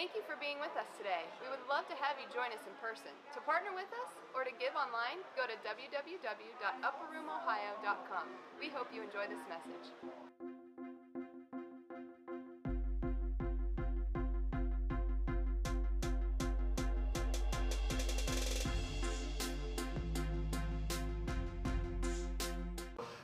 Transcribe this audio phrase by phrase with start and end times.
[0.00, 1.28] Thank you for being with us today.
[1.44, 3.12] We would love to have you join us in person.
[3.36, 8.26] To partner with us or to give online, go to www.upperroomohio.com.
[8.58, 9.92] We hope you enjoy this message.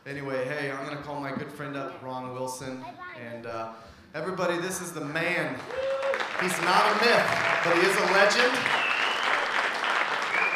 [0.07, 2.85] Anyway, hey, I'm gonna call my good friend up, Ron Wilson,
[3.19, 3.73] and uh,
[4.13, 5.59] everybody, this is the man.
[6.47, 7.27] He's not a myth,
[7.65, 8.53] but he is a legend.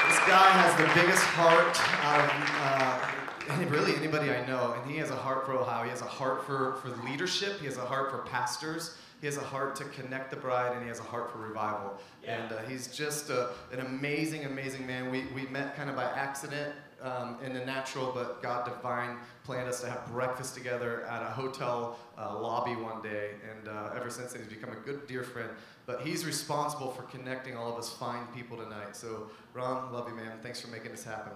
[0.07, 4.99] This guy has the biggest heart out of uh, really anybody I know, and he
[4.99, 5.83] has a heart for Ohio.
[5.83, 7.59] He has a heart for, for leadership.
[7.59, 8.99] He has a heart for pastors.
[9.21, 11.99] He has a heart to connect the bride, and he has a heart for revival.
[12.25, 15.11] And uh, he's just a, an amazing, amazing man.
[15.11, 16.73] We, we met kind of by accident
[17.03, 21.27] um, in the natural, but God divine planned us to have breakfast together at a
[21.27, 23.31] hotel uh, lobby one day.
[23.51, 25.51] And uh, ever since then, he's become a good, dear friend.
[25.87, 28.95] But he's responsible for connecting all of us fine people tonight.
[28.95, 30.39] So, Ron, love you, man.
[30.43, 31.33] Thanks for making this happen.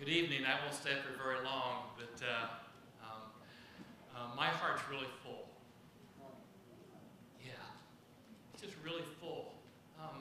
[0.00, 0.46] Good evening.
[0.46, 2.46] I won't stay here very long, but uh,
[3.04, 3.20] um,
[4.16, 5.50] uh, my heart's really full.
[7.44, 7.52] Yeah,
[8.60, 9.56] it's just really full.
[9.96, 10.20] Um,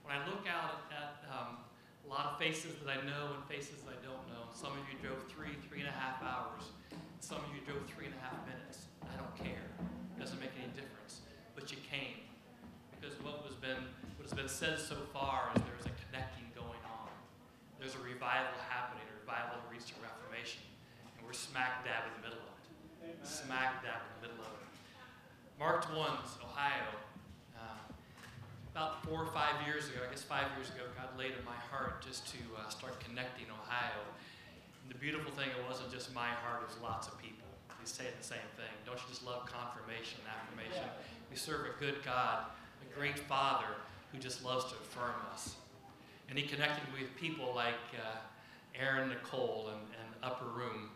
[0.00, 1.60] when I look out at um,
[2.00, 4.80] a lot of faces that I know and faces that I don't know, some of
[4.88, 6.72] you drove three, three and a half hours.
[7.20, 8.88] Some of you drove three and a half minutes.
[9.04, 9.68] I don't care.
[9.68, 11.20] It doesn't make any difference.
[11.52, 12.24] But you came
[12.96, 13.84] because what was been
[14.16, 17.12] what has been said so far is there's a connecting going on.
[17.76, 20.64] There's a revival happening, a revival reached a reformation,
[21.04, 23.20] and we're smack dab in the middle of it.
[23.28, 24.72] Smack dab in the middle of it.
[25.60, 26.96] Marked Ones, Ohio.
[28.78, 31.58] About four or five years ago, I guess five years ago, God laid in my
[31.66, 34.06] heart just to uh, start connecting Ohio.
[34.86, 37.50] And the beautiful thing, it wasn't just my heart; it was lots of people.
[37.66, 38.70] They say the same thing.
[38.86, 40.86] Don't you just love confirmation and affirmation?
[41.28, 43.66] We serve a good God, a great Father
[44.12, 45.56] who just loves to affirm us.
[46.30, 48.22] And he connected with people like uh,
[48.78, 50.90] Aaron Nicole and, and Upper Room.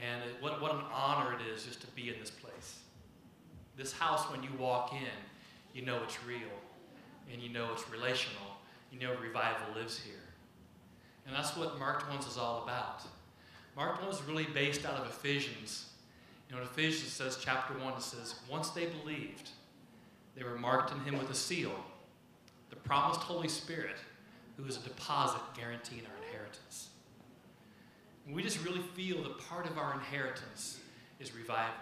[0.00, 2.80] And it, what, what an honor it is just to be in this place.
[3.76, 5.20] This house, when you walk in,
[5.74, 6.61] you know it's real
[7.30, 8.56] and you know it's relational.
[8.90, 10.14] You know revival lives here.
[11.26, 13.02] And that's what Marked Ones is all about.
[13.76, 15.86] Marked Ones is really based out of Ephesians.
[16.48, 19.50] You know, in Ephesians says, chapter 1, it says, Once they believed,
[20.36, 21.72] they were marked in him with a seal,
[22.70, 23.96] the promised Holy Spirit,
[24.56, 26.88] who is a deposit guaranteeing our inheritance.
[28.26, 30.80] And we just really feel that part of our inheritance
[31.18, 31.74] is revival.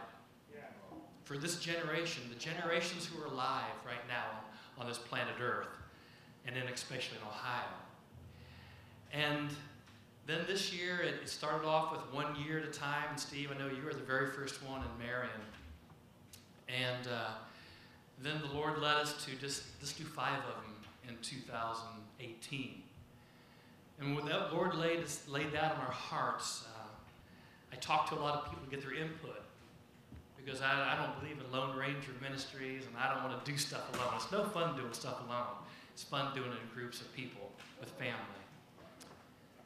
[1.25, 4.41] For this generation, the generations who are alive right now
[4.80, 5.68] on this planet Earth,
[6.46, 7.68] and then especially in Ohio.
[9.12, 9.50] And
[10.26, 13.06] then this year, it started off with one year at a time.
[13.10, 15.30] And Steve, I know you were the very first one in Marion.
[16.68, 17.30] And uh,
[18.22, 20.74] then the Lord led us to just, just do five of them
[21.08, 22.82] in 2018.
[23.98, 26.88] And when that Lord laid, laid that on our hearts, uh,
[27.72, 29.42] I talked to a lot of people to get their input
[30.45, 33.56] because I, I don't believe in Lone Ranger ministries and I don't want to do
[33.56, 34.12] stuff alone.
[34.17, 35.59] It's no fun doing stuff alone.
[35.93, 38.41] It's fun doing it in groups of people with family.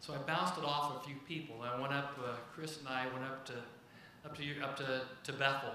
[0.01, 1.57] So I bounced it off a few people.
[1.63, 3.55] I went up, uh, Chris and I went up to
[4.25, 5.75] up to up to, to Bethel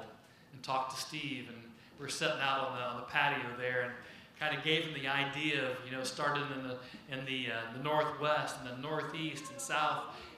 [0.53, 1.57] and talked to Steve, and
[1.97, 3.93] we were sitting out on the, on the patio there and
[4.39, 6.77] kind of gave him the idea of you know starting in the
[7.11, 9.59] in the uh, the northwest and the northeast and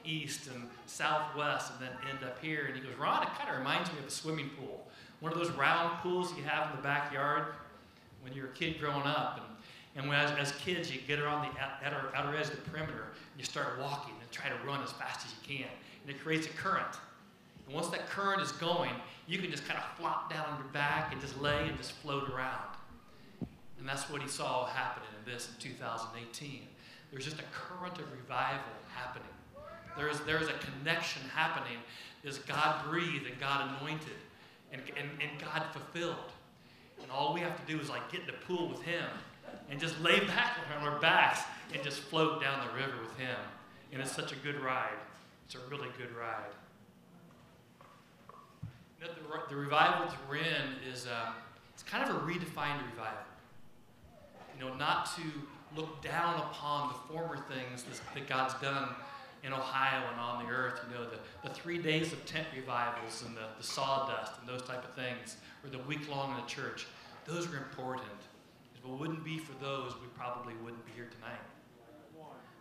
[0.02, 2.66] southeast and southwest and then end up here.
[2.66, 4.86] And he goes, Ron, it kind of reminds me of a swimming pool,
[5.20, 7.54] one of those round pools you have in the backyard
[8.22, 9.38] when you're a kid growing up.
[9.38, 9.46] And
[9.96, 13.12] and when, as, as kids, you get around the outer, outer edge of the perimeter,
[13.12, 15.70] and you start walking and try to run as fast as you can.
[16.02, 16.96] And it creates a current.
[17.66, 18.92] And once that current is going,
[19.28, 21.92] you can just kind of flop down on your back and just lay and just
[21.92, 22.78] float around.
[23.80, 26.62] And that's what he saw happening in this in 2018.
[27.12, 29.28] There's just a current of revival happening.
[29.98, 31.78] There's, there's a connection happening.
[32.24, 34.18] There's God breathed and God anointed
[34.72, 36.32] and, and, and God fulfilled.
[37.02, 39.06] And all we have to do is like get in the pool with him
[39.70, 41.42] and just lay back on our backs
[41.74, 43.38] and just float down the river with him.
[43.92, 44.98] And it's such a good ride.
[45.46, 46.52] It's a really good ride.
[49.00, 51.32] You know, the, the revival that we're in is uh,
[51.74, 53.26] it's kind of a redefined revival.
[54.58, 55.24] You know, not to
[55.76, 57.84] look down upon the former things
[58.14, 58.90] that God's done
[59.44, 60.82] in Ohio and on the earth.
[60.88, 61.18] You know, the,
[61.48, 65.38] the three days of tent revivals and the, the sawdust and those type of things,
[65.64, 66.88] or the week long in the church.
[67.26, 68.08] Those are important.
[68.76, 71.40] If it wouldn't be for those, we probably wouldn't be here tonight.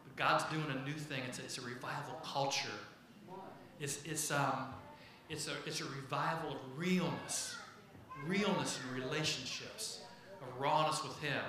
[0.05, 1.23] But God's doing a new thing.
[1.27, 2.69] It's a, it's a revival culture.
[3.79, 4.67] It's, it's, um,
[5.31, 7.57] it's, a, it's a revival of realness,
[8.27, 10.01] realness in relationships,
[10.43, 11.43] of rawness with Him.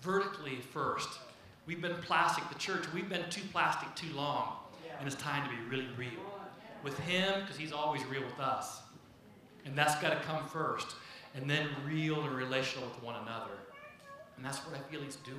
[0.00, 1.08] Vertically first.
[1.70, 4.54] We've been plastic, the church, we've been too plastic too long,
[4.98, 6.18] and it's time to be really real.
[6.82, 8.80] With Him, because He's always real with us.
[9.64, 10.96] And that's got to come first,
[11.36, 13.52] and then real and relational with one another.
[14.36, 15.38] And that's what I feel He's doing.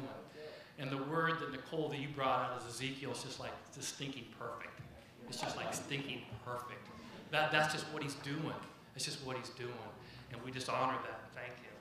[0.79, 3.95] And the word that Nicole that you brought out as Ezekiel is just like just
[3.95, 4.79] stinking perfect.
[5.27, 6.87] It's just like stinking perfect.
[7.31, 8.55] That, that's just what he's doing.
[8.95, 9.73] It's just what he's doing.
[10.31, 11.75] And we just honor that and thank him.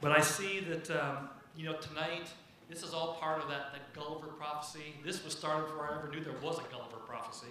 [0.00, 1.28] But I see that, um,
[1.58, 2.30] you know, tonight,
[2.70, 4.94] this is all part of that, that Gulliver prophecy.
[5.04, 7.48] This was started before I ever knew there was a Gulliver prophecy.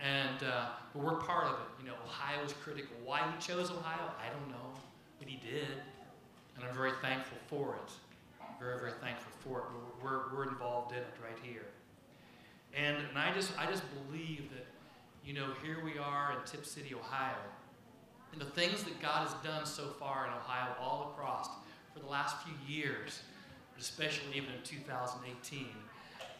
[0.00, 1.82] And uh, but we're part of it.
[1.82, 2.94] You know, Ohio is critical.
[3.04, 4.78] Why he chose Ohio, I don't know.
[5.18, 5.68] But he did.
[6.56, 7.92] And I'm very thankful for it.
[8.60, 9.64] Very, very thankful for it.
[10.02, 11.66] We're, we're, we're involved in it right here.
[12.76, 14.66] And, and I just I just believe that,
[15.24, 17.36] you know, here we are in Tipp City, Ohio.
[18.32, 21.48] And the things that God has done so far in Ohio all across
[21.92, 23.22] for the last few years,
[23.78, 25.66] especially even in 2018,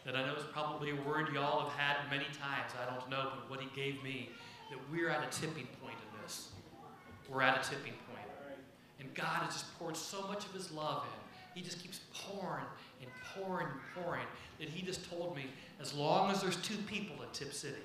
[0.05, 3.31] that I know is probably a word y'all have had many times, I don't know,
[3.35, 4.29] but what he gave me,
[4.69, 6.49] that we're at a tipping point in this.
[7.29, 8.27] We're at a tipping point.
[8.99, 11.59] And God has just poured so much of his love in.
[11.59, 12.65] He just keeps pouring
[13.01, 14.25] and pouring and pouring
[14.59, 15.45] that he just told me
[15.81, 17.75] as long as there's two people at Tipp City,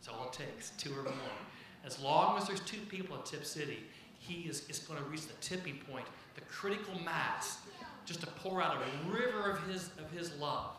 [0.00, 1.38] that's all it takes, two or more.
[1.84, 3.84] As long as there's two people at Tipp City,
[4.18, 7.58] he is, is going to reach the tipping point, the critical mass,
[8.08, 10.70] just to pour out a river of his, of his love.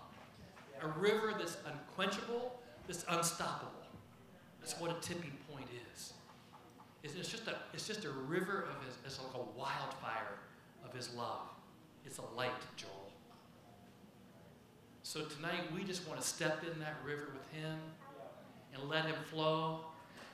[0.81, 3.71] A river that's unquenchable, that's unstoppable.
[4.59, 6.13] That's what a tipping point is.
[7.03, 10.39] It's just a, it's just a river of his, it's like a wildfire
[10.83, 11.47] of his love.
[12.05, 13.11] It's a light, Joel.
[15.03, 17.77] So tonight we just want to step in that river with him
[18.73, 19.81] and let him flow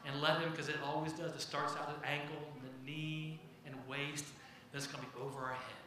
[0.05, 3.39] and let him, because it always does, it starts out at ankle, and the knee,
[3.65, 4.25] and waist,
[4.71, 5.84] then it's going to be over our heads.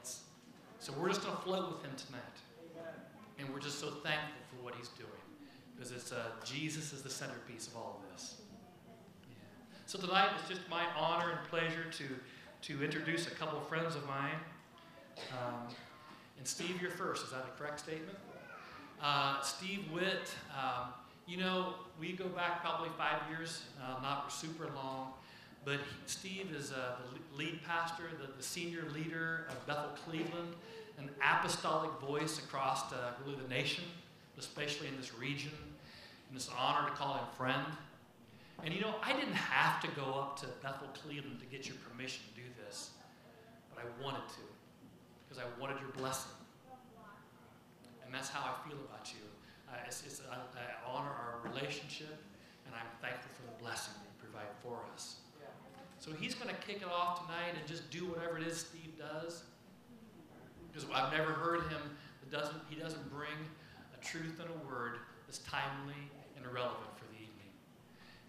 [1.45, 2.23] Float with him tonight.
[3.39, 5.11] And we're just so thankful for what he's doing.
[5.75, 8.37] Because it's uh, Jesus is the centerpiece of all of this.
[9.31, 9.37] Yeah.
[9.87, 12.05] So tonight it's just my honor and pleasure to,
[12.63, 14.35] to introduce a couple of friends of mine.
[15.33, 15.75] Um,
[16.39, 17.25] and Steve, you're first.
[17.25, 18.19] Is that a correct statement?
[19.01, 20.89] Uh, Steve Witt, um,
[21.27, 25.13] you know, we go back probably five years, uh, not super long,
[25.65, 30.55] but Steve is uh, the lead pastor, the, the, senior leader of Bethel Cleveland,
[30.99, 32.93] an apostolic voice across
[33.25, 33.85] really the nation,
[34.39, 35.53] especially in this region.
[36.29, 37.67] And it's an honor to call him friend.
[38.65, 41.77] And you know, I didn't have to go up to Bethel Cleveland to get your
[41.89, 42.91] permission to do this,
[43.73, 44.43] but I wanted to
[45.29, 46.33] because I wanted your blessing.
[48.05, 49.21] And that's how I feel about you.
[49.69, 52.17] Uh, it's, it's, I, I, honor our relationship,
[52.65, 55.17] and I'm thankful for the blessing that you provide for us.
[55.99, 58.97] So he's going to kick it off tonight and just do whatever it is Steve
[58.97, 59.43] does.
[60.79, 61.81] Because I've never heard him
[62.21, 63.35] that doesn't he doesn't bring
[63.93, 65.99] a truth and a word that's timely
[66.37, 67.51] and relevant for the evening.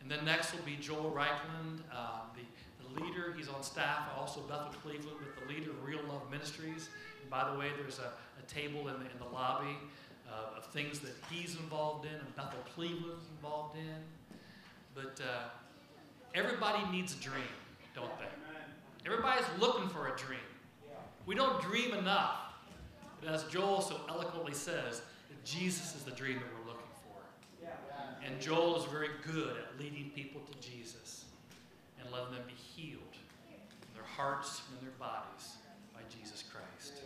[0.01, 2.41] And then next will be Joel Reichland, uh, the,
[2.81, 3.33] the leader.
[3.37, 6.89] He's on staff also Bethel Cleveland with the leader of Real Love Ministries.
[7.21, 9.77] And by the way, there's a, a table in the, in the lobby
[10.27, 14.01] uh, of things that he's involved in and Bethel Cleveland's involved in.
[14.95, 15.49] But uh,
[16.33, 17.53] everybody needs a dream,
[17.93, 18.25] don't they?
[19.05, 20.39] Everybody's looking for a dream.
[21.29, 22.39] We don't dream enough.
[23.21, 27.67] But as Joel so eloquently says, that Jesus is the dream that we're looking for.
[28.25, 31.25] And Joel is very good at leading people to Jesus
[31.99, 33.13] and letting them be healed
[33.53, 35.57] in their hearts and their bodies
[35.93, 37.03] by Jesus Christ.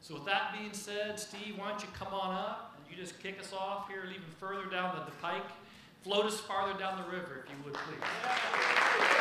[0.00, 3.22] So with that being said, Steve, why don't you come on up and you just
[3.22, 5.44] kick us off here, even further down the, the pike.
[6.04, 9.20] Float us farther down the river, if you would, please.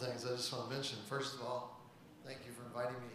[0.00, 0.98] things I just want to mention.
[1.08, 1.78] First of all,
[2.26, 3.14] thank you for inviting me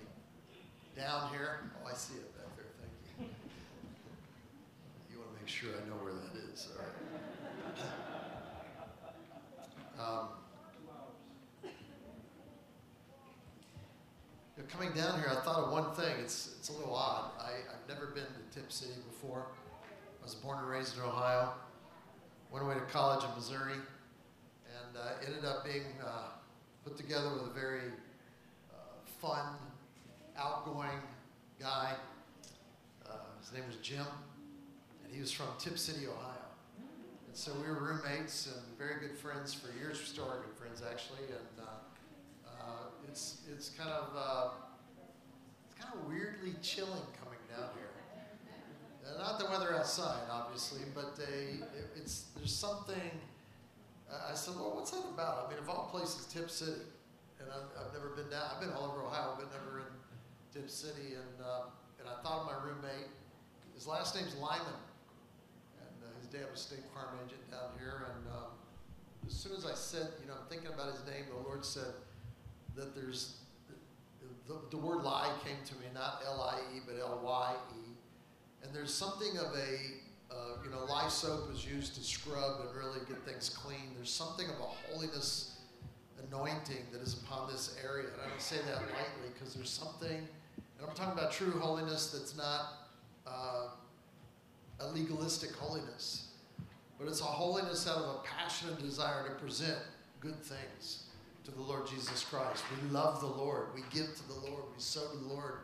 [0.95, 1.69] down here.
[1.83, 2.65] Oh, I see it back there.
[2.79, 3.25] Thank you.
[5.11, 6.69] You want to make sure I know where that is.
[6.71, 6.95] All right.
[9.99, 10.27] Um,
[14.55, 16.15] you know, coming down here, I thought of one thing.
[16.21, 17.31] It's, it's a little odd.
[17.37, 19.47] I, I've never been to Tipp City before.
[20.21, 21.49] I was born and raised in Ohio.
[22.49, 26.34] Went away to college in Missouri and uh, ended up being uh,
[26.85, 27.89] put together with a very
[28.71, 28.75] uh,
[29.19, 29.55] fun,
[30.37, 31.01] outgoing
[31.59, 31.93] guy.
[33.09, 34.05] Uh, his name was Jim,
[35.03, 36.31] and he was from Tipp City, Ohio.
[37.27, 39.97] And so we were roommates and very good friends for years.
[39.99, 41.25] We still are good friends, actually.
[41.27, 44.49] And uh, uh, it's it's kind of uh,
[45.65, 47.89] it's kind of weirdly chilling coming down here.
[49.07, 53.11] Uh, not the weather outside, obviously, but they, it, it's there's something.
[54.29, 55.45] I said, well, what's that about?
[55.45, 56.85] I mean, of all places, Tipp City,
[57.39, 58.47] and I've, I've never been down.
[58.53, 59.91] I've been all over Ohio, but never in
[60.53, 61.15] Tipp City.
[61.19, 63.09] And uh, and I thought of my roommate.
[63.73, 64.79] His last name's Lyman,
[65.81, 68.07] and uh, his dad was state farm agent down here.
[68.13, 68.51] And um,
[69.27, 71.97] as soon as I said, you know, I'm thinking about his name, the Lord said
[72.75, 73.41] that there's
[74.47, 77.89] the, the, word lie came to me, not L-I-E, but L-Y-E.
[78.63, 82.75] And there's something of a, uh, you know, lye soap is used to scrub and
[82.75, 83.93] really get things clean.
[83.95, 85.59] There's something of a holiness
[86.27, 88.07] anointing that is upon this area.
[88.13, 92.11] And I don't say that lightly because there's something, and I'm talking about true holiness
[92.11, 92.89] that's not
[93.27, 93.67] uh,
[94.79, 96.29] a legalistic holiness,
[96.99, 99.77] but it's a holiness out of a passionate desire to present
[100.19, 101.03] good things
[101.43, 102.63] to the Lord Jesus Christ.
[102.81, 103.67] We love the Lord.
[103.75, 104.63] We give to the Lord.
[104.75, 105.59] We to the Lord.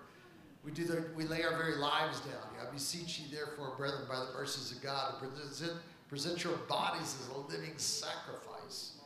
[0.63, 2.43] We do the, we lay our very lives down.
[2.61, 5.73] I beseech you, therefore, brethren, by the mercies of God, to present,
[6.07, 8.97] present your bodies as a living sacrifice,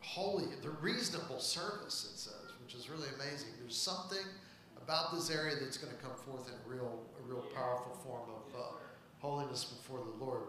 [0.00, 3.50] holy, the reasonable service, it says, which is really amazing.
[3.60, 4.24] There's something
[4.82, 8.30] about this area that's going to come forth in a real, a real powerful form
[8.30, 8.64] of uh,
[9.18, 10.42] holiness before the Lord.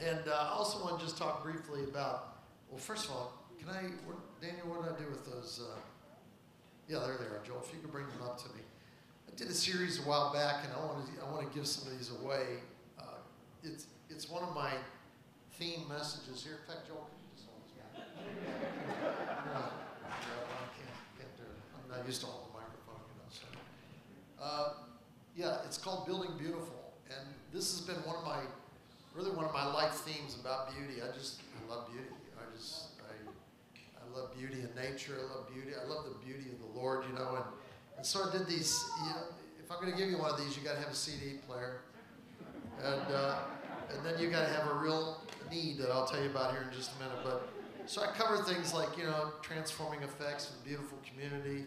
[0.00, 2.38] And uh, I also want to just talk briefly about,
[2.70, 5.60] well, first of all, can I, what, Daniel, what did I do with those?
[5.62, 5.78] Uh,
[6.88, 7.62] yeah, there they are, Joel.
[7.66, 8.60] If you could bring them up to me.
[9.38, 11.86] Did a series a while back, and I want to, I want to give some
[11.86, 12.58] of these away.
[12.98, 13.22] Uh,
[13.62, 14.72] it's, it's one of my
[15.52, 16.58] theme messages here.
[16.58, 18.02] In fact, Joel, can you just hold this back?
[19.54, 20.90] no, I can't,
[21.22, 21.54] can't do it.
[21.70, 23.30] I'm not used to holding the microphone, you know.
[23.30, 23.46] So,
[24.42, 24.68] uh,
[25.36, 27.22] yeah, it's called Building Beautiful, and
[27.54, 28.42] this has been one of my,
[29.14, 30.98] really one of my life themes about beauty.
[30.98, 32.10] I just, I love beauty.
[32.34, 33.14] I just, I,
[34.02, 35.14] I love beauty in nature.
[35.14, 35.78] I love beauty.
[35.78, 37.38] I love the beauty of the Lord, you know.
[37.38, 37.46] And,
[37.98, 38.82] and so I did these.
[39.02, 39.22] You know,
[39.62, 41.36] if I'm going to give you one of these, you got to have a CD
[41.46, 41.80] player,
[42.82, 43.38] and uh,
[43.92, 46.62] and then you got to have a real need that I'll tell you about here
[46.62, 47.18] in just a minute.
[47.24, 47.48] But
[47.86, 51.64] so I cover things like you know transforming effects and beautiful community.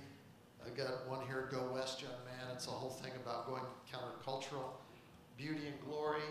[0.65, 2.53] I got one here, Go West, Young Man.
[2.53, 4.69] It's a whole thing about going countercultural,
[5.38, 6.21] beauty and glory,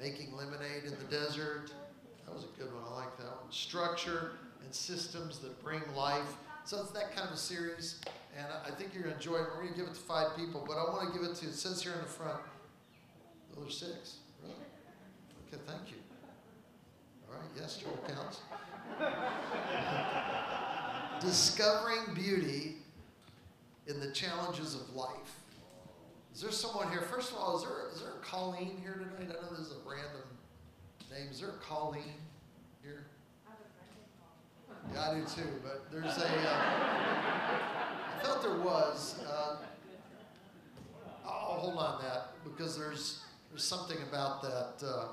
[0.00, 1.72] making lemonade in the desert.
[2.24, 2.82] That was a good one.
[2.90, 3.50] I like that one.
[3.50, 4.32] Structure
[4.64, 6.36] and systems that bring life.
[6.64, 8.00] So it's that kind of a series,
[8.36, 9.46] and I think you're going to enjoy it.
[9.54, 11.46] We're going to give it to five people, but I want to give it to,
[11.46, 12.40] it says here in the front,
[13.54, 14.16] those are six.
[14.42, 14.54] Really?
[15.48, 15.96] Okay, thank you.
[17.28, 18.40] All right, yes, Joel counts.
[21.20, 22.76] Discovering beauty
[23.86, 25.40] in the challenges of life.
[26.34, 27.00] Is there someone here?
[27.00, 29.38] First of all, is there, is there a Colleen here tonight?
[29.38, 30.28] I know this is a random
[31.10, 31.28] name.
[31.30, 32.02] Is there a Colleen
[32.82, 33.06] here?
[34.92, 36.26] Yeah, I do too, but there's a.
[36.26, 39.16] Uh, felt there was.
[39.26, 39.56] Uh,
[41.24, 43.20] I'll hold on that because there's
[43.50, 44.86] there's something about that.
[44.86, 45.08] Uh,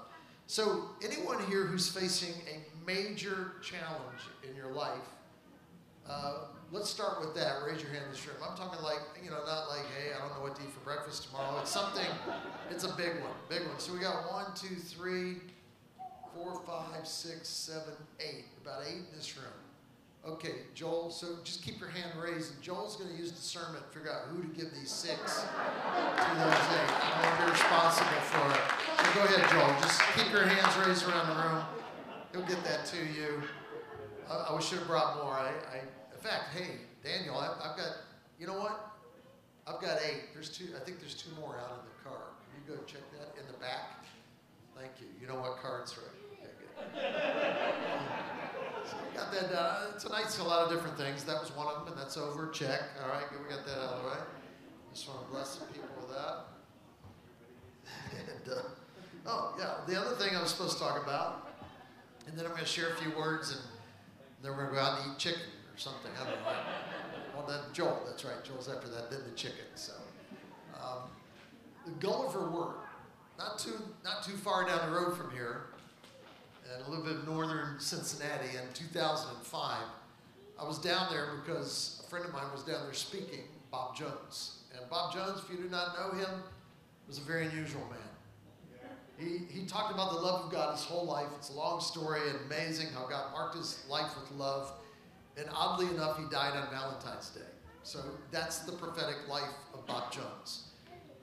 [0.47, 5.07] so anyone here who's facing a major challenge in your life,
[6.09, 6.33] uh,
[6.71, 7.57] let's start with that.
[7.65, 8.37] Raise your hand in this room.
[8.47, 10.81] I'm talking like you know, not like hey, I don't know what to eat for
[10.81, 11.59] breakfast tomorrow.
[11.61, 12.05] It's something.
[12.69, 13.79] It's a big one, big one.
[13.79, 15.37] So we got one, two, three,
[16.35, 18.45] four, five, six, seven, eight.
[18.61, 19.62] About eight in this room.
[20.25, 22.53] Okay, Joel, so just keep your hand raised.
[22.53, 26.31] And Joel's going to use discernment to figure out who to give these six to
[26.39, 26.87] those eight.
[26.87, 28.63] To be responsible for it.
[29.03, 29.75] So go ahead, Joel.
[29.81, 31.63] Just keep your hands raised around the room.
[32.31, 33.43] He'll get that to you.
[34.31, 35.33] I, I should have brought more.
[35.33, 35.79] I, I,
[36.15, 37.91] in fact, hey, Daniel, I, I've got,
[38.39, 38.95] you know what?
[39.67, 40.33] I've got eight.
[40.33, 42.31] There's two, I think there's two more out in the car.
[42.47, 44.05] Can you go check that in the back?
[44.73, 45.07] Thank you.
[45.19, 46.07] You know what card's right.
[46.95, 48.39] Okay.
[48.85, 49.99] So we got that done.
[49.99, 51.23] Tonight's a lot of different things.
[51.23, 52.49] That was one of them, and that's over.
[52.49, 52.81] Check.
[53.01, 53.39] All right, good.
[53.41, 54.17] We got that out of the way.
[54.93, 56.45] Just want to bless the people with that.
[58.11, 58.61] and, uh,
[59.27, 59.75] oh, yeah.
[59.87, 61.51] The other thing I was supposed to talk about,
[62.27, 63.61] and then I'm going to share a few words, and
[64.43, 66.11] then we're going to go out and eat chicken or something.
[66.19, 66.51] I don't know.
[67.35, 67.99] Well, then Joel.
[68.05, 68.43] That's right.
[68.43, 69.09] Joel's after that.
[69.09, 69.65] Then the chicken.
[69.73, 69.93] So,
[70.75, 71.09] um,
[71.83, 72.75] the Gulliver Word.
[73.39, 73.73] Not too,
[74.03, 75.72] not too far down the road from here
[76.71, 79.77] and a little bit of northern Cincinnati in 2005.
[80.59, 83.41] I was down there because a friend of mine was down there speaking,
[83.71, 84.59] Bob Jones.
[84.77, 86.29] And Bob Jones, if you do not know him,
[87.07, 87.99] was a very unusual man.
[89.17, 91.27] He, he talked about the love of God his whole life.
[91.37, 94.71] It's a long story and amazing how God marked his life with love.
[95.37, 97.41] And oddly enough, he died on Valentine's Day.
[97.83, 97.99] So
[98.31, 100.69] that's the prophetic life of Bob Jones.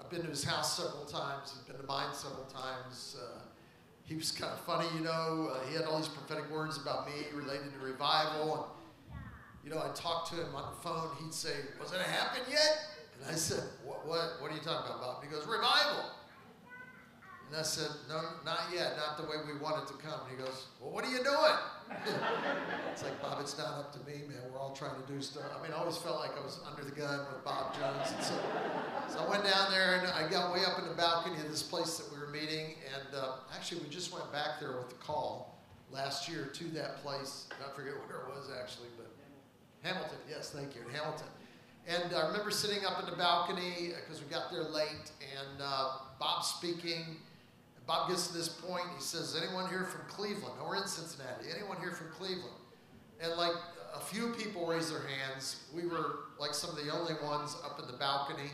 [0.00, 3.16] I've been to his house several times, I've been to mine several times.
[3.20, 3.39] Uh,
[4.10, 5.54] he was kind of funny, you know.
[5.54, 8.66] Uh, he had all these prophetic words about me related to revival.
[9.14, 9.22] And,
[9.62, 11.10] you know, I talked to him on the phone.
[11.22, 12.90] He'd say, Was it happened yet?
[13.14, 15.22] And I said, What, what, what are you talking about, Bob?
[15.22, 16.10] He goes, Revival.
[17.46, 20.26] And I said, No, not yet, not the way we want it to come.
[20.26, 21.58] And he goes, Well, what are you doing?
[22.90, 24.42] it's like, Bob, it's not up to me, man.
[24.50, 25.44] We're all trying to do stuff.
[25.56, 28.10] I mean, I always felt like I was under the gun with Bob Jones.
[28.10, 28.34] And so,
[29.06, 31.62] so I went down there and I got way up in the balcony of this
[31.62, 32.74] place that we were meeting.
[32.94, 35.58] And uh, actually, we just went back there with the call
[35.90, 37.48] last year to that place.
[37.50, 39.10] I forget where it was actually, but
[39.82, 40.18] Hamilton.
[40.28, 41.26] Yes, thank you, Hamilton.
[41.88, 45.90] And I remember sitting up in the balcony because we got there late, and uh,
[46.18, 47.16] Bob speaking.
[47.86, 48.84] Bob gets to this point.
[48.94, 50.54] He says, "Anyone here from Cleveland?
[50.58, 51.46] No, we're in Cincinnati.
[51.52, 52.54] Anyone here from Cleveland?"
[53.20, 53.54] And like
[53.94, 55.64] a few people raised their hands.
[55.74, 58.50] We were like some of the only ones up in the balcony.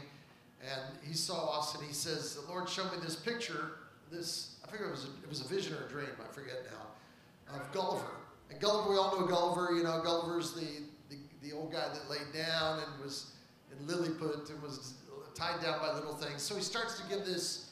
[0.62, 3.72] And he saw us, and he says, "The Lord showed me this picture.
[4.10, 6.08] This I forget it was a, it was a vision or a dream.
[6.18, 8.06] I forget now of Gulliver.
[8.50, 9.74] And Gulliver, we all know Gulliver.
[9.74, 13.32] You know, Gulliver's the the, the old guy that laid down and was
[13.70, 14.94] in Lilliput and was
[15.34, 16.42] tied down by little things.
[16.42, 17.70] So he starts to give this."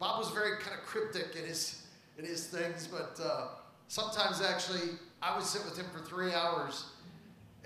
[0.00, 1.82] Bob was very kind of cryptic in his
[2.18, 3.48] in his things, but uh,
[3.88, 6.86] sometimes actually I would sit with him for three hours,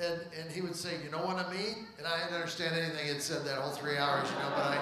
[0.01, 3.03] and and he would say, "You know what I mean?" And I didn't understand anything
[3.05, 4.51] he had said that whole three hours, you know.
[4.55, 4.79] But I,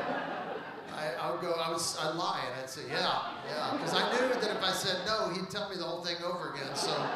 [0.93, 4.11] I, I would go, I would, I'd lie, and I'd say, "Yeah, yeah," because I
[4.13, 6.75] knew that if I said no, he'd tell me the whole thing over again.
[6.75, 7.07] So, uh,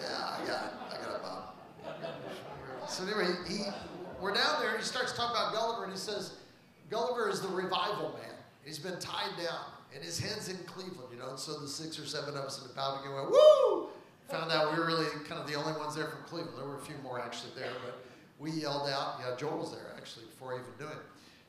[0.00, 1.54] yeah, I got I got it, Bob.
[2.88, 3.62] So anyway, he,
[4.20, 6.34] we're down there, and he starts talking about Gulliver, and he says,
[6.90, 8.34] Gulliver is the revival man.
[8.64, 9.64] He's been tied down,
[9.94, 11.30] and his head's in Cleveland, you know.
[11.30, 13.88] And so the six or seven of us in the balcony went, "Woo!"
[14.30, 16.56] Found out we were really kind of the only ones there from Cleveland.
[16.56, 18.04] There were a few more actually there, but
[18.38, 19.16] we yelled out.
[19.20, 21.02] Yeah, Joel was there actually before I even knew it.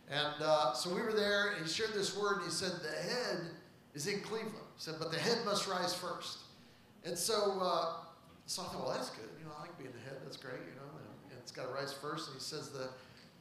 [0.10, 3.10] And uh, so we were there, and he shared this word, and he said, "The
[3.10, 3.52] head
[3.94, 6.40] is in Cleveland." He said, "But the head must rise first.
[7.06, 7.94] And so, uh,
[8.46, 9.30] so I thought, well, that's good.
[9.40, 10.20] You know, I like being the head.
[10.24, 10.60] That's great.
[10.60, 10.90] You know,
[11.30, 12.28] and it's got to rise first.
[12.28, 12.90] And he says the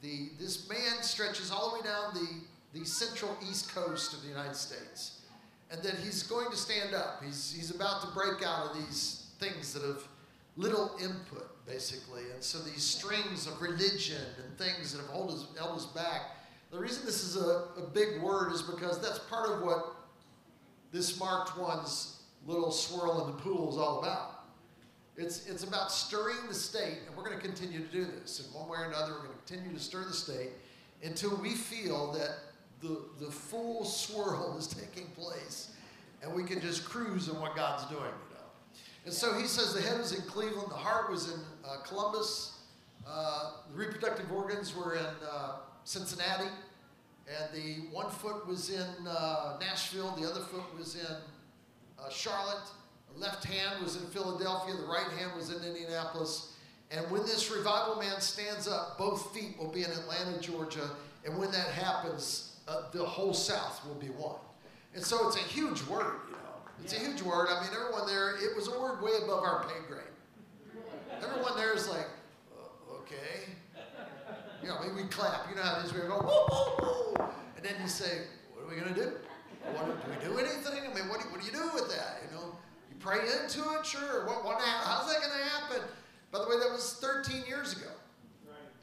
[0.01, 4.29] the this man stretches all the way down the the central east coast of the
[4.29, 5.21] United States.
[5.71, 7.23] And that he's going to stand up.
[7.23, 10.07] He's, he's about to break out of these things that have
[10.55, 12.23] little input, basically.
[12.33, 16.21] And so these strings of religion and things that have held us, held us back.
[16.71, 19.95] The reason this is a, a big word is because that's part of what
[20.91, 24.45] this marked one's little swirl in the pool is all about.
[25.17, 28.39] It's, it's about stirring the state, and we're going to continue to do this.
[28.39, 30.51] In one way or another, we're going to continue to stir the state
[31.03, 32.37] until we feel that
[32.81, 35.71] the, the full swirl is taking place
[36.23, 38.13] and we can just cruise on what God's doing.
[39.05, 42.59] And so he says the head was in Cleveland, the heart was in uh, Columbus,
[43.07, 45.53] uh, the reproductive organs were in uh,
[45.85, 46.49] Cincinnati,
[47.27, 51.15] and the one foot was in uh, Nashville, the other foot was in
[51.99, 52.69] uh, Charlotte,
[53.13, 56.53] the left hand was in Philadelphia, the right hand was in Indianapolis.
[56.91, 60.89] And when this revival man stands up, both feet will be in Atlanta, Georgia.
[61.25, 64.39] And when that happens, uh, the whole South will be one.
[64.93, 66.15] And so it's a huge word.
[66.83, 67.47] It's a huge word.
[67.49, 70.03] I mean, everyone there, it was a word way above our pay grade.
[71.21, 72.07] Everyone there is like,
[72.57, 73.53] uh, okay.
[74.61, 75.49] You know, I we clap.
[75.49, 75.93] You know how it is.
[75.93, 77.29] We go, whoa, whoa, whoa.
[77.55, 79.11] And then you say, what are we going to do?
[79.73, 80.89] What, do we do anything?
[80.89, 82.21] I mean, what do, what do you do with that?
[82.25, 82.55] You know,
[82.89, 84.25] you pray into it, sure.
[84.25, 85.81] What, what, how's that going to happen?
[86.31, 87.91] By the way, that was 13 years ago.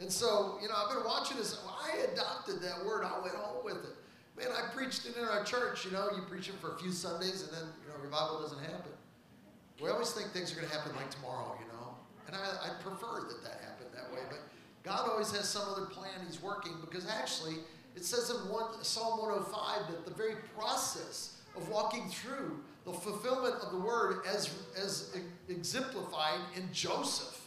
[0.00, 1.58] And so, you know, I've been watching this.
[1.66, 3.02] I adopted that word.
[3.04, 3.97] I went home with it.
[4.38, 5.85] Man, I preached it in our church.
[5.85, 8.61] You know, you preach it for a few Sundays, and then you know, revival doesn't
[8.61, 8.92] happen.
[9.83, 11.59] We always think things are going to happen like tomorrow.
[11.61, 11.94] You know,
[12.29, 14.20] and I, I prefer that that happened that way.
[14.29, 14.38] But
[14.85, 17.57] God always has some other plan He's working because actually,
[17.96, 23.57] it says in one, Psalm 105 that the very process of walking through the fulfillment
[23.57, 25.16] of the word, as as
[25.48, 27.44] exemplified in Joseph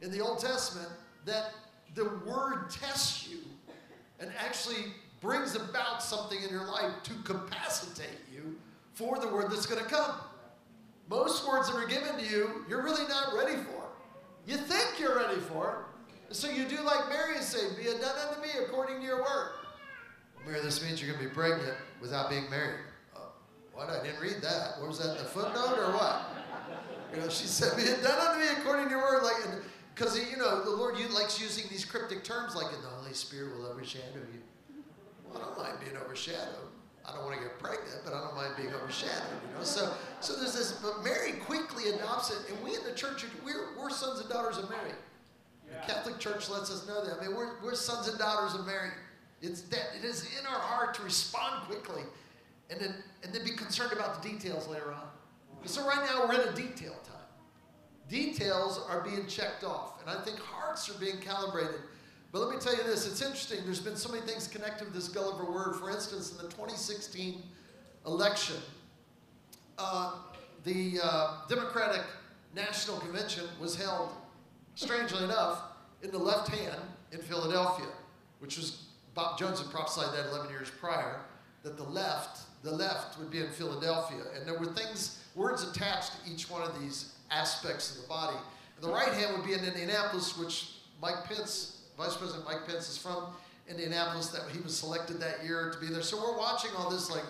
[0.00, 0.88] in the Old Testament,
[1.26, 1.52] that
[1.94, 3.40] the word tests you
[4.20, 8.56] and actually brings about something in your life to capacitate you
[8.94, 10.14] for the word that's going to come.
[11.08, 13.88] Most words that are given to you, you're really not ready for.
[14.46, 15.86] You think you're ready for
[16.30, 16.34] it.
[16.34, 19.18] So you do like Mary and say, Be it done unto me according to your
[19.18, 19.52] word.
[20.46, 22.80] Mary, this means you're going to be pregnant without being married.
[23.14, 23.20] Uh,
[23.72, 23.90] what?
[23.90, 24.78] I didn't read that.
[24.78, 26.30] What was that, in the footnote or what?
[27.12, 29.24] You know, she said, Be it done unto me according to your word.
[29.24, 29.62] Like,
[29.94, 33.56] because, you know, the Lord likes using these cryptic terms like, in the Holy Spirit
[33.56, 34.40] will overshadow you.
[35.32, 36.68] Well, I don't mind being overshadowed.
[37.06, 39.64] I don't want to get pregnant, but I don't mind being overshadowed, you know.
[39.64, 43.76] So, so there's this, but Mary quickly adopts it, and we in the church, we're,
[43.78, 44.92] we're sons and daughters of Mary.
[45.68, 47.18] The Catholic Church lets us know that.
[47.20, 48.90] I mean, we're, we're sons and daughters of Mary.
[49.40, 52.02] It's that it is in our heart to respond quickly,
[52.70, 55.08] and then and then be concerned about the details later on.
[55.64, 57.16] So right now we're in a detail time.
[58.08, 61.80] Details are being checked off, and I think hearts are being calibrated.
[62.32, 63.58] But let me tell you this: it's interesting.
[63.64, 65.76] There's been so many things connected with this Gulliver word.
[65.76, 67.42] For instance, in the 2016
[68.06, 68.56] election,
[69.78, 70.12] uh,
[70.64, 72.02] the uh, Democratic
[72.54, 74.10] National Convention was held
[74.74, 75.62] strangely enough,
[76.02, 76.80] in the left hand
[77.12, 77.88] in Philadelphia,
[78.38, 81.20] which was Bob Jones had prophesied that 11 years prior,
[81.62, 84.22] that the left, the left would be in Philadelphia.
[84.34, 88.36] And there were things, words attached to each one of these aspects of the body.
[88.76, 92.88] And the right hand would be in Indianapolis, which Mike Pence, Vice President Mike Pence
[92.88, 93.26] is from
[93.68, 96.00] Indianapolis, that he was selected that year to be there.
[96.00, 97.24] So we're watching all this like,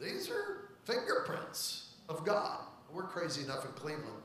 [0.00, 2.58] these are fingerprints of God.
[2.92, 4.22] We're crazy enough in Cleveland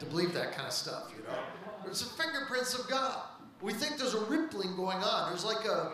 [0.00, 1.38] to believe that kind of stuff, you know.
[1.86, 3.22] It's the fingerprints of God.
[3.60, 5.30] We think there's a rippling going on.
[5.30, 5.92] There's like a,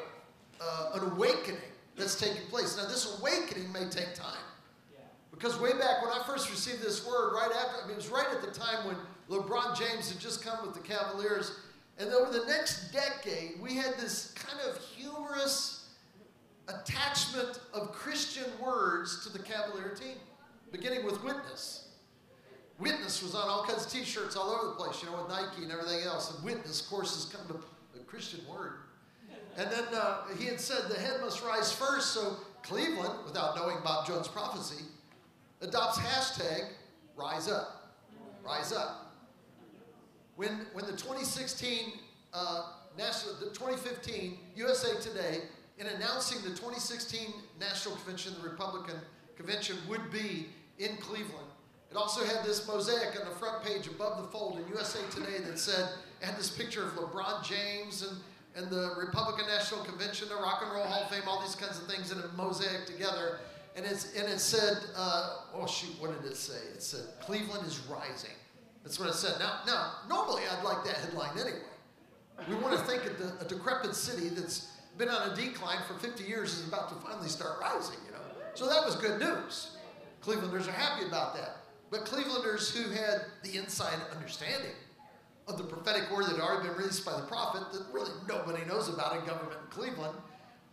[0.58, 1.60] uh, an awakening
[1.96, 2.78] that's taking place.
[2.78, 4.40] Now, this awakening may take time.
[5.30, 8.08] Because way back when I first received this word, right after, I mean, it was
[8.08, 8.96] right at the time when
[9.28, 11.52] LeBron James had just come with the Cavaliers.
[11.98, 15.88] And over the next decade, we had this kind of humorous
[16.68, 20.16] attachment of Christian words to the Cavalier team,
[20.70, 21.88] beginning with witness.
[22.78, 25.64] Witness was on all kinds of T-shirts all over the place, you know, with Nike
[25.64, 26.34] and everything else.
[26.34, 28.74] And witness, of course, is kind of a, a Christian word.
[29.56, 32.12] And then uh, he had said the head must rise first.
[32.12, 34.84] So Cleveland, without knowing Bob Jones' prophecy,
[35.62, 36.68] adopts hashtag
[37.16, 37.96] Rise Up.
[38.44, 39.07] Rise Up.
[40.38, 41.92] When when the 2016
[42.32, 42.62] uh,
[42.96, 45.42] national, the 2015 USA Today,
[45.78, 48.96] in announcing the 2016 National Convention, the Republican
[49.36, 50.46] Convention would be
[50.78, 51.48] in Cleveland
[51.90, 55.38] it also had this mosaic on the front page above the fold in USA Today
[55.46, 55.88] that said,
[56.20, 58.18] had this picture of LeBron James and,
[58.56, 61.78] and the Republican National Convention, the Rock and Roll Hall of Fame, all these kinds
[61.78, 63.38] of things in a mosaic together.
[63.74, 66.58] And, it's, and it said, uh, oh shoot, what did it say?
[66.74, 68.36] It said, Cleveland is rising.
[68.88, 69.38] That's what it said.
[69.38, 71.60] Now, now normally I'd like that headline anyway.
[72.48, 76.24] We want to think that a decrepit city that's been on a decline for 50
[76.24, 78.22] years is about to finally start rising, you know.
[78.54, 79.76] So that was good news.
[80.22, 81.56] Clevelanders are happy about that.
[81.90, 84.72] But Clevelanders who had the inside understanding
[85.48, 88.64] of the prophetic word that had already been released by the prophet that really nobody
[88.64, 90.16] knows about in government in Cleveland,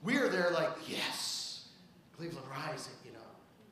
[0.03, 1.67] we are there like, yes,
[2.15, 2.93] Cleveland rising.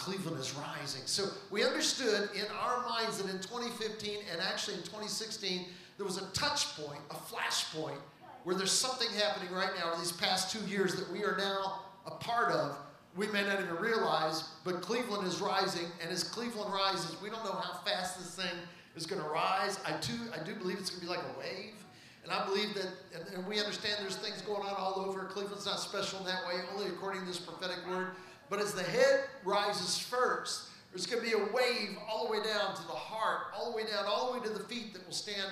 [0.03, 1.01] Cleveland is rising.
[1.05, 6.17] So we understood in our minds that in 2015 and actually in 2016, there was
[6.17, 7.99] a touch point, a flash point,
[8.43, 11.79] where there's something happening right now in these past two years that we are now
[12.05, 12.77] a part of
[13.15, 17.45] we may not even realize, but Cleveland is rising, and as Cleveland rises, we don't
[17.45, 18.57] know how fast this thing
[18.95, 19.79] is going to rise.
[19.85, 21.75] I too, I do believe it's going to be like a wave,
[22.23, 25.25] and I believe that, and, and we understand there's things going on all over.
[25.25, 28.15] Cleveland's not special in that way, only according to this prophetic word.
[28.49, 32.43] But as the head rises first, there's going to be a wave all the way
[32.43, 35.05] down to the heart, all the way down, all the way to the feet that
[35.05, 35.49] will stand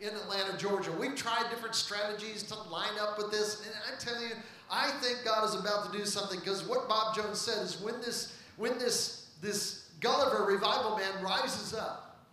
[0.00, 0.92] in Atlanta, Georgia.
[0.92, 4.30] We've tried different strategies to line up with this, and I tell you,
[4.70, 8.00] I think God is about to do something because what Bob Jones said is when
[8.00, 12.24] this when this this Gulliver revival man rises up,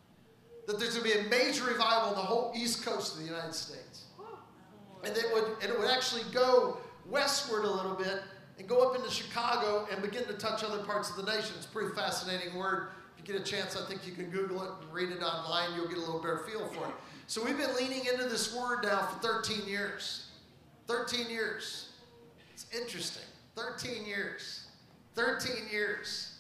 [0.67, 3.28] that there's going to be a major revival in the whole east coast of the
[3.28, 4.06] United States,
[5.04, 6.78] and it would and it would actually go
[7.10, 8.21] westward a little bit
[8.62, 11.56] and go up into Chicago and begin to touch other parts of the nation.
[11.58, 12.89] It's a pretty fascinating word.
[13.17, 15.76] If you get a chance, I think you can Google it and read it online.
[15.76, 16.93] You'll get a little better feel for it.
[17.26, 20.28] So we've been leaning into this word now for 13 years.
[20.86, 21.89] 13 years.
[22.54, 23.24] It's interesting.
[23.56, 24.67] 13 years.
[25.15, 26.38] 13 years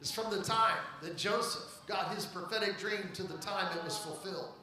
[0.00, 3.96] is from the time that Joseph got his prophetic dream to the time it was
[3.96, 4.54] fulfilled.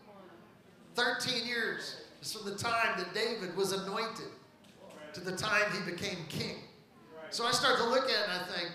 [0.96, 4.28] 13 years is from the time that David was anointed
[5.14, 6.58] to the time he became king.
[7.30, 8.72] So I start to look at it and I think,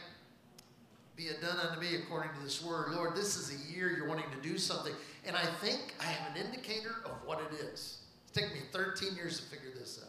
[1.16, 2.92] be it done unto me according to this word.
[2.92, 4.92] Lord, this is a year you're wanting to do something.
[5.26, 7.98] And I think I have an indicator of what it is.
[8.24, 10.08] It's taken me 13 years to figure this out.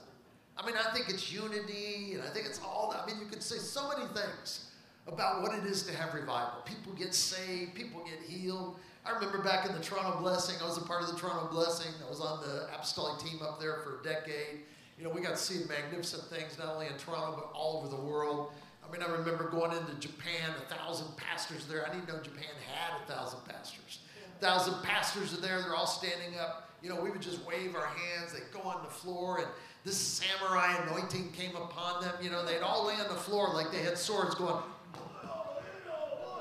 [0.55, 3.01] I mean, I think it's unity, and I think it's all that.
[3.03, 4.71] I mean, you could say so many things
[5.07, 6.61] about what it is to have revival.
[6.65, 8.77] People get saved, people get healed.
[9.05, 11.91] I remember back in the Toronto Blessing, I was a part of the Toronto Blessing.
[12.05, 14.61] I was on the apostolic team up there for a decade.
[15.03, 17.93] You know, we got to see magnificent things not only in Toronto, but all over
[17.93, 18.53] the world.
[18.87, 21.85] I mean, I remember going into Japan, a thousand pastors there.
[21.85, 23.99] I didn't know Japan had a thousand pastors.
[24.37, 26.69] A thousand pastors are there, they're all standing up.
[26.81, 29.47] You know, we would just wave our hands, they'd go on the floor, and
[29.83, 32.13] this samurai anointing came upon them.
[32.21, 34.63] You know, they'd all lay on the floor like they had swords going,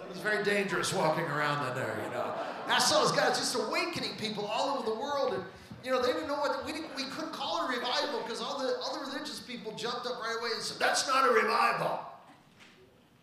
[0.04, 2.32] It was very dangerous walking around in there, you know.
[2.68, 5.42] I saw those guys just awakening people all over the world, and
[5.84, 8.58] you know they didn't know what we we couldn't call it a revival because all
[8.58, 12.00] the other religious people jumped up right away and said that's not a revival.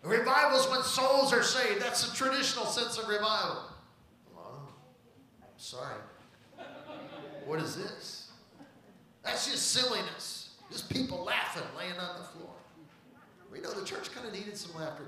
[0.04, 1.82] A revival is when souls are saved.
[1.82, 3.64] That's the traditional sense of revival.
[4.34, 4.70] Well,
[5.42, 5.96] I'm sorry.
[7.46, 8.32] What is this?
[9.24, 10.52] That's just silliness.
[10.72, 12.54] Just people laughing, laying on the floor.
[13.52, 15.04] We know the church kind of needed some laughter.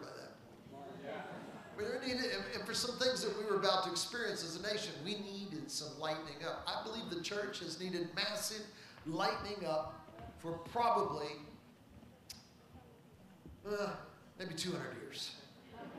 [2.06, 5.16] Needed, and for some things that we were about to experience as a nation, we
[5.16, 6.68] needed some lightening up.
[6.68, 8.62] I believe the church has needed massive
[9.06, 10.08] lightening up
[10.40, 11.28] for probably
[13.68, 13.90] uh,
[14.40, 15.36] maybe 200 years,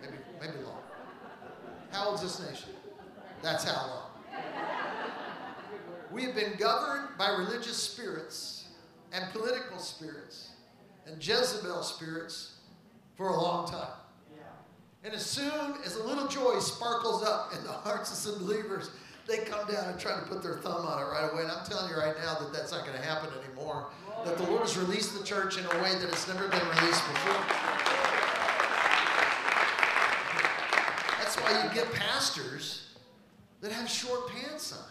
[0.00, 0.82] maybe maybe longer.
[1.92, 2.70] How old's this nation?
[3.42, 4.12] That's how long.
[6.12, 8.68] We have been governed by religious spirits
[9.12, 10.50] and political spirits
[11.06, 12.58] and Jezebel spirits
[13.16, 14.01] for a long time.
[15.04, 18.90] And as soon as a little joy sparkles up in the hearts of some believers,
[19.26, 21.42] they come down and try to put their thumb on it right away.
[21.42, 23.88] And I'm telling you right now that that's not going to happen anymore.
[24.24, 27.02] That the Lord has released the church in a way that it's never been released
[27.08, 27.42] before.
[31.18, 32.90] That's why you get pastors
[33.60, 34.84] that have short pants on.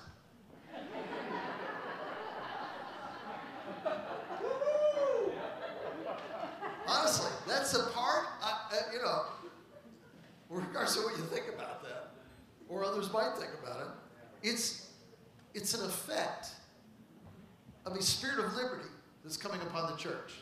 [6.87, 9.23] Honestly, that's the part, uh, uh, you know,
[10.51, 12.11] regardless of what you think about that,
[12.69, 13.87] or others might think about it,
[14.47, 14.89] it's,
[15.53, 16.49] it's an effect
[17.85, 18.89] of a spirit of liberty
[19.23, 20.33] that's coming upon the church.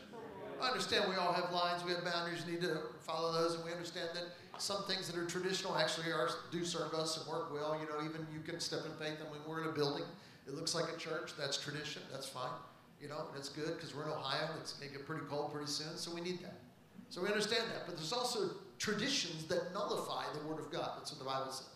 [0.62, 3.72] I understand we all have lines, we have boundaries, need to follow those, and we
[3.72, 4.26] understand that
[4.58, 7.80] some things that are traditional actually are do serve us and work well.
[7.80, 10.04] You know, even you can step in faith, and when we're in a building,
[10.48, 11.32] it looks like a church.
[11.40, 12.02] That's tradition.
[12.12, 12.52] That's fine.
[13.02, 14.50] You know, and it's good because we're in Ohio.
[14.60, 16.60] It's going to get pretty cold pretty soon, so we need that.
[17.08, 17.86] So we understand that.
[17.86, 20.92] But there's also traditions that nullify the Word of God.
[20.98, 21.68] That's what the Bible says.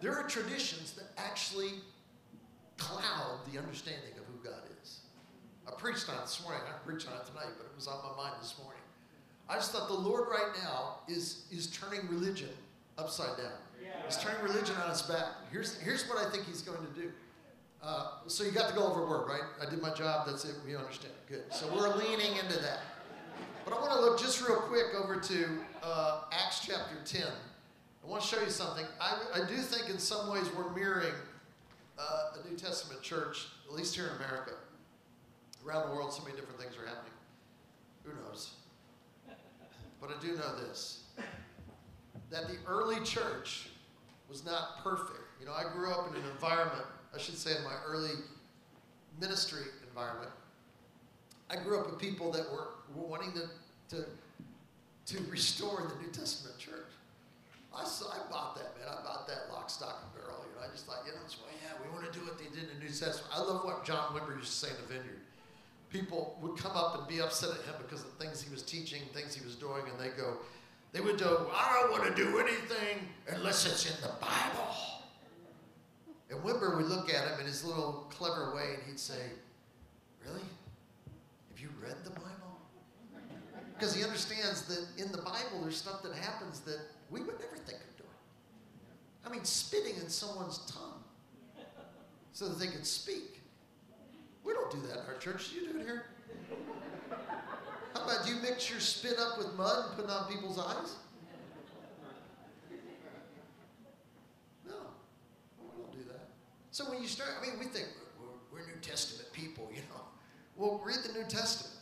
[0.00, 1.72] There are traditions that actually
[2.76, 5.00] cloud the understanding of who God is.
[5.66, 6.62] I preached on it this morning.
[6.66, 8.80] I preached on it tonight, but it was on my mind this morning.
[9.48, 12.50] I just thought the Lord right now is, is turning religion
[12.96, 13.58] upside down.
[14.06, 15.26] He's turning religion on its back.
[15.50, 17.10] Here's, here's what I think he's going to do.
[17.82, 19.42] Uh, so you got to Gulliver word, right?
[19.60, 20.26] I did my job.
[20.26, 20.54] That's it.
[20.66, 21.14] We understand.
[21.28, 21.44] Good.
[21.50, 22.80] So we're leaning into that.
[23.68, 27.22] But I want to look just real quick over to uh, Acts chapter 10.
[27.22, 28.86] I want to show you something.
[28.98, 31.12] I, I do think in some ways we're mirroring
[31.98, 34.52] uh, a New Testament church, at least here in America.
[35.66, 37.12] Around the world, so many different things are happening.
[38.04, 38.54] Who knows?
[40.00, 41.02] But I do know this
[42.30, 43.68] that the early church
[44.30, 45.20] was not perfect.
[45.40, 48.12] You know, I grew up in an environment, I should say, in my early
[49.20, 50.30] ministry environment.
[51.50, 53.48] I grew up with people that were wanting to,
[53.96, 56.92] to, to restore the New Testament church.
[57.74, 58.88] I, saw, I bought that, man.
[58.88, 60.44] I bought that lock, stock, and barrel.
[60.48, 61.20] You know, I just thought, you know,
[61.62, 63.28] yeah, we want to do what they did in the New Testament.
[63.32, 65.20] I love what John Wimber used to say in the vineyard
[65.90, 69.02] people would come up and be upset at him because of things he was teaching,
[69.14, 70.36] things he was doing, and they go,
[70.92, 74.74] they would go, I don't want to do anything unless it's in the Bible.
[76.30, 79.30] And Wimber would look at him in his little clever way and he'd say,
[80.26, 80.42] Really?
[81.50, 82.28] Have you read the Bible?
[83.78, 87.56] Because he understands that in the Bible there's stuff that happens that we would never
[87.56, 88.10] think of doing.
[89.24, 91.04] I mean, spitting in someone's tongue
[92.32, 93.40] so that they could speak.
[94.42, 95.52] We don't do that in our church.
[95.54, 96.06] You do it here?
[97.94, 100.96] How about you mix your spit up with mud and put it on people's eyes?
[104.66, 104.74] No,
[105.60, 106.30] we don't do that.
[106.72, 107.86] So when you start, I mean, we think
[108.20, 110.02] we're, we're New Testament people, you know.
[110.56, 111.76] Well, read the New Testament.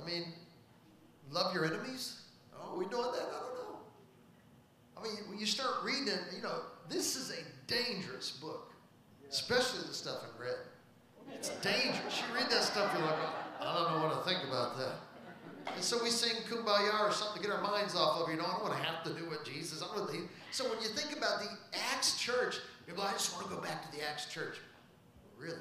[0.00, 0.32] I mean,
[1.30, 2.22] love your enemies?
[2.54, 3.28] Oh, are we doing that?
[3.28, 3.78] I don't know.
[4.96, 8.72] I mean, when you start reading, it, you know, this is a dangerous book,
[9.30, 10.56] especially the stuff in red.
[11.32, 12.22] It's dangerous.
[12.28, 13.18] You read that stuff, you're like,
[13.60, 14.94] I don't know what to think about that.
[15.74, 18.44] And so we sing Kumbaya or something to get our minds off of, you know,
[18.44, 19.82] I don't want to have to do what Jesus.
[19.82, 20.18] I want to,
[20.52, 21.48] so when you think about the
[21.92, 24.56] Acts church, you're like, I just want to go back to the Acts church.
[25.36, 25.58] Really?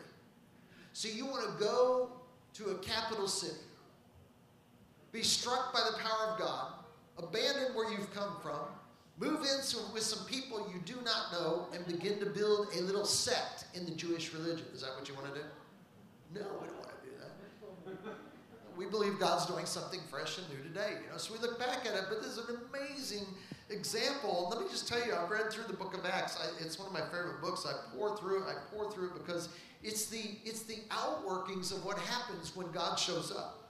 [0.94, 2.10] So you want to go
[2.54, 3.60] to a capital city,
[5.16, 6.74] be struck by the power of God,
[7.18, 8.60] abandon where you've come from,
[9.18, 13.06] move in with some people you do not know, and begin to build a little
[13.06, 14.66] sect in the Jewish religion.
[14.74, 15.46] Is that what you want to do?
[16.34, 18.16] No, we don't want to do that.
[18.78, 20.98] We believe God's doing something fresh and new today.
[21.06, 23.26] You know, so we look back at it, but this is an amazing
[23.70, 24.50] example.
[24.52, 26.38] Let me just tell you, I've read through the book of Acts.
[26.38, 27.66] I, it's one of my favorite books.
[27.66, 28.50] I pour through it.
[28.50, 29.48] I pour through it because
[29.82, 33.65] it's the it's the outworkings of what happens when God shows up.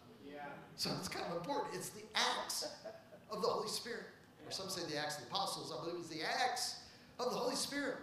[0.76, 0.92] Yeah.
[0.92, 1.76] So it's kind of important.
[1.76, 2.68] It's the acts
[3.32, 4.06] of the Holy Spirit.
[4.46, 5.74] Or some say the Acts of the Apostles.
[5.76, 6.82] I believe it's the Acts
[7.20, 7.96] of the Holy Spirit.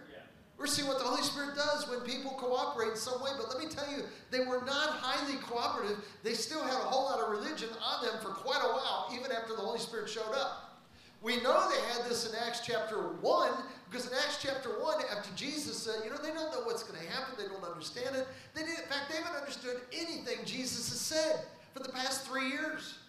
[0.57, 3.31] We're seeing what the Holy Spirit does when people cooperate in some way.
[3.37, 5.97] But let me tell you, they were not highly cooperative.
[6.21, 9.31] They still had a whole lot of religion on them for quite a while, even
[9.31, 10.79] after the Holy Spirit showed up.
[11.21, 13.51] We know they had this in Acts chapter 1,
[13.89, 16.99] because in Acts chapter 1, after Jesus said, you know, they don't know what's going
[16.99, 18.27] to happen, they don't understand it.
[18.53, 22.49] They didn't, in fact, they haven't understood anything Jesus has said for the past three
[22.49, 22.99] years.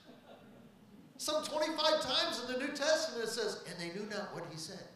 [1.16, 4.56] Some 25 times in the New Testament it says, and they knew not what he
[4.56, 4.88] said.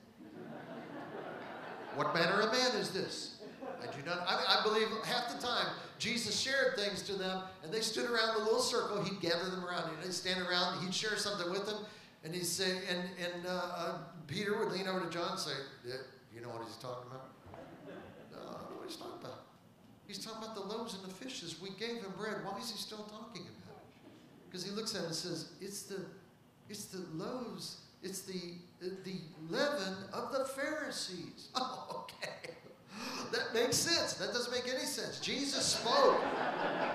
[1.96, 3.38] What manner of man is this?
[3.82, 5.66] I do not, I, I, believe half the time
[5.98, 9.02] Jesus shared things to them and they stood around the little circle.
[9.02, 9.90] He'd gather them around.
[9.90, 10.82] and They'd stand around.
[10.82, 11.84] He'd share something with them.
[12.24, 15.52] And he'd say, and, and uh, uh, Peter would lean over to John and say,
[16.34, 17.30] You know what he's talking about?
[18.32, 19.42] No, I don't know what he's talking about.
[20.06, 21.60] He's talking about the loaves and the fishes.
[21.60, 22.36] We gave him bread.
[22.44, 24.10] Why is he still talking about it?
[24.48, 26.00] Because he looks at it and says, It's the,
[26.68, 31.48] it's the loaves it's the, the leaven of the Pharisees.
[31.54, 32.54] Oh, okay.
[33.32, 34.14] That makes sense.
[34.14, 35.20] That doesn't make any sense.
[35.20, 36.20] Jesus spoke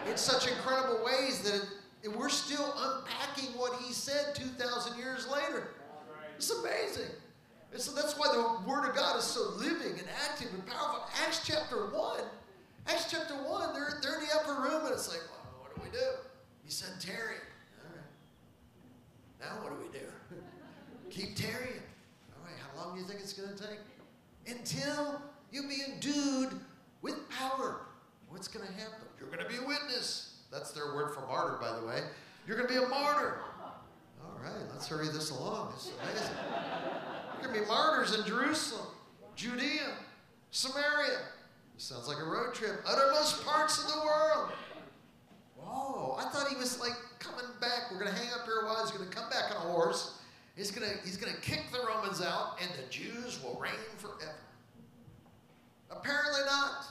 [0.09, 1.65] in such incredible ways that
[2.03, 5.69] it, we're still unpacking what he said 2,000 years later.
[6.35, 7.11] It's amazing.
[7.71, 11.03] And so that's why the Word of God is so living and active and powerful.
[11.25, 12.19] Acts chapter 1.
[12.87, 15.81] Acts chapter 1, they're, they're in the upper room and it's like, well, what do
[15.81, 16.05] we do?
[16.65, 17.37] He said, Tarry.
[17.79, 18.05] All right.
[19.39, 20.05] Now what do we do?
[21.13, 21.84] Keep tarrying.
[22.34, 23.78] All right, how long do you think it's going to take?
[24.47, 25.21] Until
[25.52, 26.60] you be endued
[27.04, 27.82] with power.
[28.30, 29.08] What's going to happen?
[29.19, 30.38] You're going to be a witness.
[30.52, 31.99] That's their word for martyr, by the way.
[32.47, 33.38] You're going to be a martyr.
[34.23, 35.73] All right, let's hurry this along.
[35.76, 36.36] It's amazing.
[37.34, 38.88] You're going to be martyrs in Jerusalem,
[39.36, 39.93] Judea,
[40.49, 41.19] Samaria.
[41.78, 42.82] Sounds like a road trip.
[42.88, 44.52] Uttermost parts of the world.
[45.58, 47.91] Whoa, I thought he was like coming back.
[47.91, 48.82] We're going to hang up here a while.
[48.82, 50.19] He's going to come back on a horse
[50.55, 54.37] He's going to he's gonna kick the Romans out, and the Jews will reign forever.
[55.89, 56.85] Apparently not.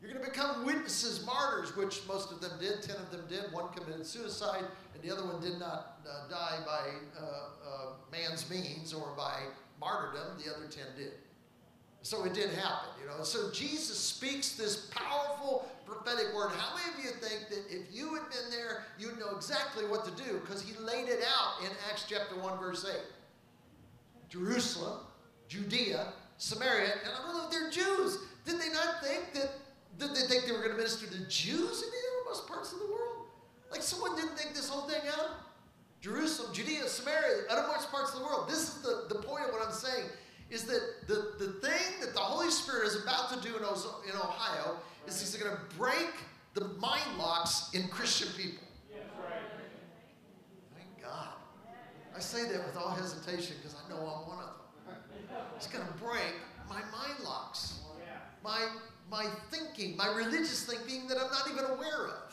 [0.00, 2.82] You're going to become witnesses, martyrs, which most of them did.
[2.82, 3.52] Ten of them did.
[3.52, 8.48] One committed suicide, and the other one did not uh, die by uh, uh, man's
[8.48, 9.40] means or by
[9.80, 10.38] martyrdom.
[10.44, 11.14] The other ten did.
[12.06, 13.24] So it did happen, you know.
[13.24, 16.52] So Jesus speaks this powerful prophetic word.
[16.56, 20.04] How many of you think that if you had been there, you'd know exactly what
[20.04, 20.38] to do?
[20.38, 22.94] Because he laid it out in Acts chapter 1, verse 8.
[24.28, 25.00] Jerusalem,
[25.48, 28.18] Judea, Samaria, and I don't know if they're Jews.
[28.44, 29.50] Did they not think that,
[29.98, 32.78] did they think they were going to minister to Jews in the uttermost parts of
[32.78, 33.26] the world?
[33.72, 35.30] Like someone didn't think this whole thing out?
[36.00, 38.48] Jerusalem, Judea, Samaria, the uttermost parts of the world.
[38.48, 40.06] This is the, the point of what I'm saying
[40.50, 44.16] is that the, the thing that the Holy Spirit is about to do in, in
[44.16, 46.12] Ohio is he's going to break
[46.54, 48.66] the mind locks in Christian people.
[50.76, 51.28] Thank God.
[52.14, 54.44] I say that with all hesitation because I know I'm one of
[54.86, 55.36] them.
[55.58, 56.34] He's going to break
[56.68, 57.80] my mind locks,
[58.42, 58.68] my,
[59.10, 62.25] my thinking, my religious thinking that I'm not even aware of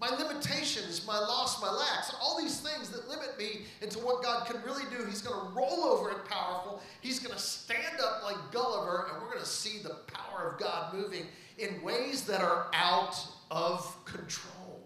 [0.00, 4.46] my limitations, my loss, my lacks, all these things that limit me into what God
[4.46, 5.04] can really do.
[5.06, 6.82] He's going to roll over it powerful.
[7.00, 10.60] He's going to stand up like Gulliver, and we're going to see the power of
[10.60, 11.26] God moving
[11.58, 13.16] in ways that are out
[13.50, 14.82] of control.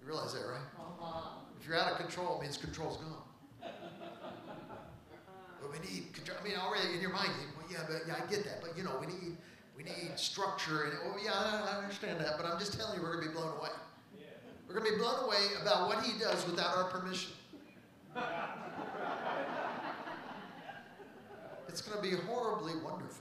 [0.00, 0.60] You realize that, right?
[1.60, 3.22] If you're out of control, it means control's gone.
[5.60, 6.38] But we need control.
[6.40, 8.60] I mean, already in your mind, well, yeah, but yeah, I get that.
[8.60, 9.36] But you know, we need
[9.82, 10.84] we need structure.
[10.84, 13.34] And, oh, yeah, I understand that, but I'm just telling you, we're going to be
[13.34, 13.70] blown away.
[14.18, 14.24] Yeah.
[14.68, 17.32] We're going to be blown away about what he does without our permission.
[21.68, 23.18] it's going to be horribly wonderful.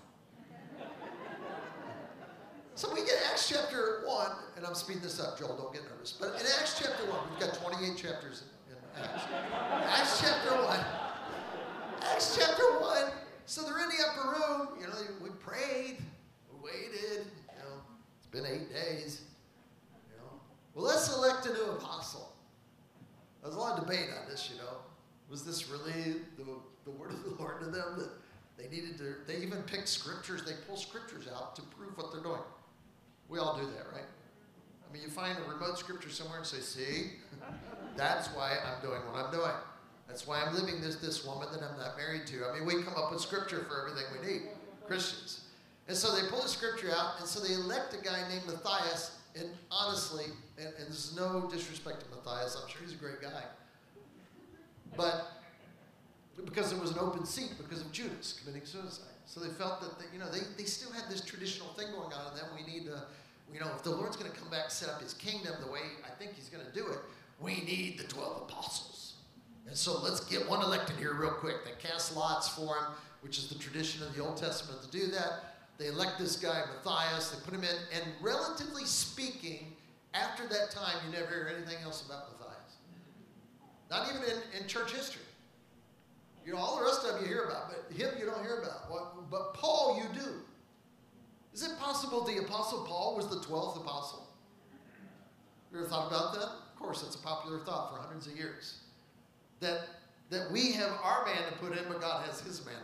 [2.75, 6.13] So we get Acts chapter 1, and I'm speeding this up, Joel, don't get nervous.
[6.13, 9.23] But in Acts chapter 1, we've got 28 chapters in, in Acts.
[9.99, 10.79] Acts chapter 1.
[12.11, 13.11] Acts chapter 1.
[13.45, 15.97] So they're in the upper room, you know, we prayed,
[16.63, 17.25] waited.
[17.25, 17.81] You know,
[18.17, 19.21] it's been eight days.
[20.09, 20.29] You know,
[20.75, 22.31] well, let's select a new apostle.
[23.41, 24.49] There's a lot of debate on this.
[24.51, 24.77] You know,
[25.29, 26.45] was this really the,
[26.85, 28.09] the word of the Lord to them that
[28.57, 29.15] they needed to?
[29.27, 30.43] They even picked scriptures.
[30.43, 32.41] They pull scriptures out to prove what they're doing.
[33.29, 34.05] We all do that, right?
[34.87, 37.11] I mean, you find a remote scripture somewhere and say, "See,
[37.95, 39.55] that's why I'm doing what I'm doing."
[40.07, 42.45] That's why I'm living this this woman that I'm not married to.
[42.45, 44.41] I mean, we come up with scripture for everything we need,
[44.85, 45.45] Christians.
[45.87, 49.17] And so they pull the scripture out, and so they elect a guy named Matthias.
[49.35, 50.25] And honestly,
[50.57, 53.43] and, and there's no disrespect to Matthias, I'm sure he's a great guy.
[54.95, 55.41] But
[56.45, 59.05] because there was an open seat because of Judas committing suicide.
[59.25, 62.11] So they felt that, they, you know, they, they still had this traditional thing going
[62.13, 63.03] on, and then we need to,
[63.53, 65.79] you know, if the Lord's going to come back set up his kingdom the way
[66.05, 66.99] I think he's going to do it,
[67.39, 69.13] we need the 12 apostles.
[69.67, 71.63] And so let's get one elected here real quick.
[71.65, 72.85] They cast lots for him,
[73.21, 75.50] which is the tradition of the Old Testament to do that.
[75.81, 79.73] They elect this guy, Matthias, they put him in, and relatively speaking,
[80.13, 82.75] after that time, you never hear anything else about Matthias.
[83.89, 85.23] Not even in, in church history.
[86.45, 88.91] You know, all the rest of you hear about, but him you don't hear about.
[89.31, 90.29] But Paul you do.
[91.51, 94.27] Is it possible the Apostle Paul was the 12th apostle?
[95.73, 96.43] You ever thought about that?
[96.43, 98.81] Of course, that's a popular thought for hundreds of years.
[99.61, 99.87] That,
[100.29, 102.75] that we have our man to put in, but God has his man.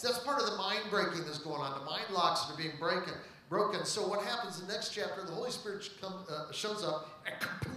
[0.00, 1.78] So that's part of the mind breaking that's going on.
[1.78, 3.12] The mind locks that are being broken.
[3.50, 3.84] broken.
[3.84, 7.34] So what happens in the next chapter, the Holy Spirit come, uh, shows up, and
[7.38, 7.74] kaboom.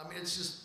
[0.00, 0.62] I mean, it's just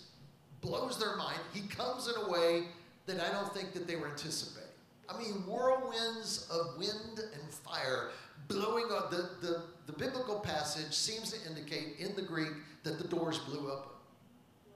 [0.61, 1.39] blows their mind.
[1.53, 2.67] He comes in a way
[3.05, 4.69] that I don't think that they were anticipating.
[5.09, 8.11] I mean, whirlwinds of wind and fire
[8.47, 12.53] blowing on the, the, the biblical passage seems to indicate in the Greek
[12.83, 13.91] that the doors blew open.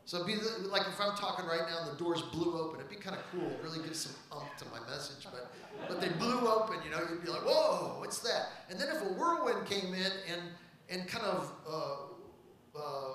[0.06, 0.36] So be
[0.70, 3.24] like if I'm talking right now and the doors blew open, it'd be kind of
[3.32, 3.51] cool.
[3.64, 5.26] Really gives some umph to my message.
[5.26, 5.51] But
[5.88, 8.49] but they blew open, you know, you'd be like, whoa, what's that?
[8.70, 10.41] And then if a whirlwind came in and
[10.89, 13.14] and kind of uh, uh,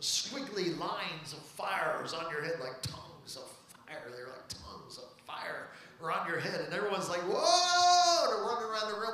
[0.00, 3.50] squiggly lines of fires on your head like tongues of
[3.86, 5.68] fire, they're like tongues of fire
[6.02, 9.10] are on your head, and everyone's like, whoa, they're running around the room,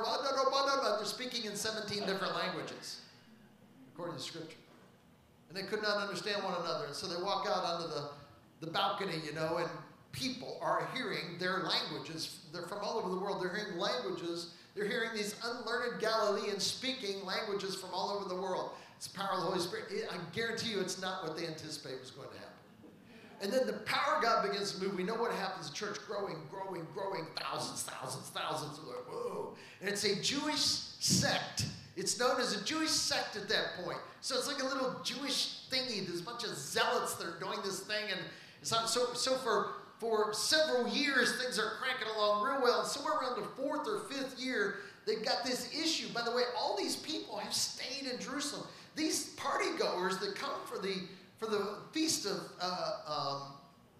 [0.97, 3.01] they're speaking in 17 different languages,
[3.93, 4.57] according to Scripture.
[5.49, 6.85] And they could not understand one another.
[6.85, 8.09] And so they walk out onto the,
[8.61, 9.69] the balcony, you know, and
[10.11, 12.39] people are hearing their languages.
[12.51, 13.41] They're from all over the world.
[13.41, 14.53] They're hearing languages.
[14.75, 18.71] They're hearing these unlearned Galileans speaking languages from all over the world.
[18.95, 19.85] It's the power of the Holy Spirit.
[20.11, 22.53] I guarantee you it's not what they anticipate was going to happen.
[23.41, 24.95] And then the power of God begins to move.
[24.95, 25.69] We know what happens.
[25.69, 28.79] The church growing, growing, growing, thousands, thousands, thousands.
[28.79, 29.55] Whoa.
[29.79, 31.65] And it's a Jewish sect.
[31.97, 33.97] It's known as a Jewish sect at that point.
[34.21, 36.05] So it's like a little Jewish thingy.
[36.05, 38.05] There's a bunch of zealots that are doing this thing.
[38.11, 38.21] And
[38.61, 42.81] it's not, so, so for, for several years, things are cranking along real well.
[42.81, 44.75] And somewhere around the fourth or fifth year,
[45.07, 46.07] they've got this issue.
[46.13, 48.67] By the way, all these people have stayed in Jerusalem.
[48.95, 51.01] These party goers that come for the
[51.39, 53.41] for the feast of uh, um,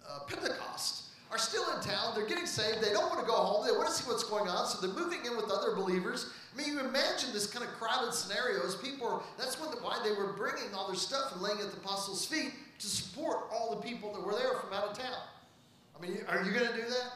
[0.08, 2.12] uh, Pentecost are still in town.
[2.14, 2.80] They're getting saved.
[2.80, 3.66] They don't want to go home.
[3.66, 4.66] They want to see what's going on.
[4.66, 6.32] So they're moving in with other believers.
[6.58, 10.00] I mean, you imagine this kind of crowded scenario as people are, that's the, why
[10.02, 13.76] they were bringing all their stuff and laying at the apostles' feet to support all
[13.76, 15.22] the people that were there from out of town.
[15.96, 17.12] I mean, are you going to do that?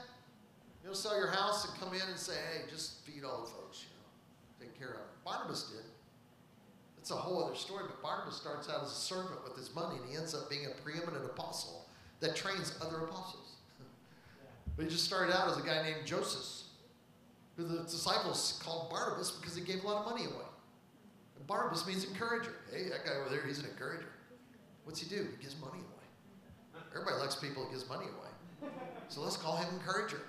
[0.84, 3.82] You'll sell your house and come in and say, hey, just feed all the folks,
[3.82, 5.06] you know, take care of them.
[5.24, 5.86] Barnabas did.
[6.98, 9.96] It's a whole other story, but Barnabas starts out as a servant with his money,
[10.00, 11.86] and he ends up being a preeminent apostle
[12.20, 13.56] that trains other apostles.
[14.76, 16.61] but he just started out as a guy named Joseph,
[17.56, 20.46] the disciples called Barnabas because he gave a lot of money away.
[21.36, 22.54] And Barnabas means encourager.
[22.72, 24.08] Hey, that guy over there, he's an encourager.
[24.84, 25.26] What's he do?
[25.36, 26.82] He gives money away.
[26.92, 28.70] Everybody likes people who gives money away.
[29.08, 30.22] So let's call him encourager.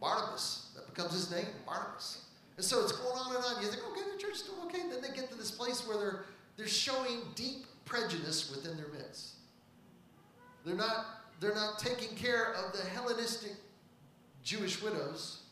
[0.00, 0.70] Barnabas.
[0.74, 2.24] That becomes his name, Barnabas.
[2.56, 3.62] And so it's going on and on.
[3.62, 4.80] You think, okay, the church is doing okay.
[4.80, 6.24] And then they get to this place where they're,
[6.56, 9.34] they're showing deep prejudice within their midst.
[10.64, 11.06] They're not,
[11.40, 13.52] they're not taking care of the Hellenistic
[14.42, 15.42] Jewish widows.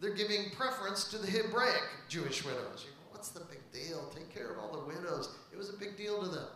[0.00, 2.84] They're giving preference to the Hebraic Jewish widows.
[2.84, 4.10] You go, what's the big deal?
[4.14, 5.30] Take care of all the widows.
[5.52, 6.46] It was a big deal to them.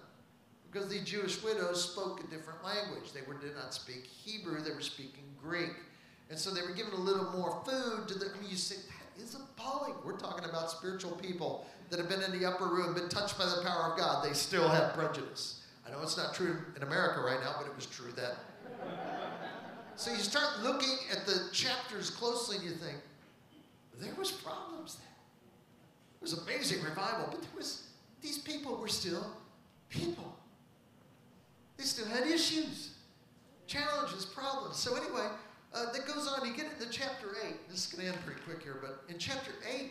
[0.71, 3.13] Because the Jewish widows spoke a different language.
[3.13, 5.73] They were, did not speak Hebrew, they were speaking Greek.
[6.31, 8.27] And so they were given a little more food to the.
[8.27, 8.77] I mean, you say,
[9.21, 9.95] is appalling.
[10.05, 13.45] We're talking about spiritual people that have been in the upper room, been touched by
[13.45, 14.25] the power of God.
[14.25, 15.61] They still have prejudice.
[15.87, 18.31] I know it's not true in America right now, but it was true then.
[19.97, 22.97] so you start looking at the chapters closely and you think,
[24.03, 25.07] there was problems there.
[26.17, 27.85] It was amazing revival, but there was
[28.21, 29.27] these people were still
[29.89, 30.37] people.
[31.77, 32.93] They still had issues,
[33.67, 34.77] challenges, problems.
[34.77, 35.29] So anyway,
[35.75, 36.47] uh, that goes on.
[36.47, 37.69] You get into chapter 8.
[37.69, 39.91] This is going to end pretty quick here, but in chapter 8,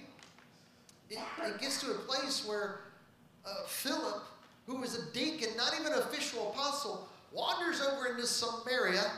[1.09, 2.80] it, it gets to a place where
[3.45, 4.24] uh, Philip,
[4.68, 9.12] who was a deacon, not even an official apostle, wanders over into Samaria,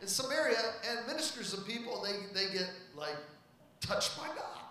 [0.00, 0.58] in Samaria,
[0.90, 3.16] and ministers to people, and they, they get like
[3.80, 4.62] touched by God.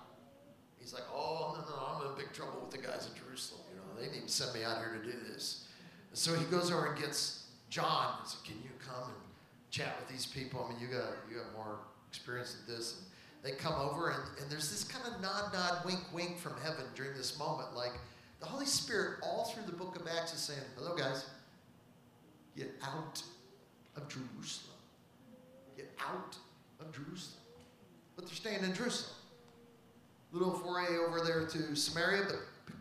[0.79, 3.61] He's like, oh, no, no, I'm in big trouble with the guys in Jerusalem.
[3.71, 5.67] You know, they to send me out here to do this.
[6.09, 9.27] And so he goes over and gets John and says, Can you come and
[9.69, 10.65] chat with these people.
[10.65, 11.79] I mean, you got you got more
[12.09, 12.97] experience than this.
[12.97, 13.05] And
[13.43, 16.85] they come over, and, and there's this kind of nod, nod, wink, wink from heaven
[16.95, 17.75] during this moment.
[17.75, 17.93] Like
[18.39, 21.25] the Holy Spirit, all through the book of Acts, is saying, "Hello, guys,
[22.55, 23.21] get out
[23.95, 24.77] of Jerusalem.
[25.75, 26.37] Get out
[26.79, 27.46] of Jerusalem."
[28.18, 29.15] But they're staying in Jerusalem.
[30.34, 32.39] Little foray over there to Samaria, but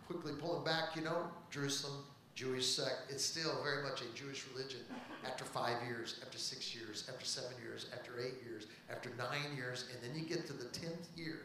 [0.08, 0.96] quickly pulling back.
[0.96, 2.02] You know, Jerusalem,
[2.34, 3.10] Jewish sect.
[3.10, 4.80] It's still very much a Jewish religion
[5.24, 9.84] after five years, after six years, after seven years, after eight years, after nine years,
[9.92, 11.42] and then you get to the 10th year.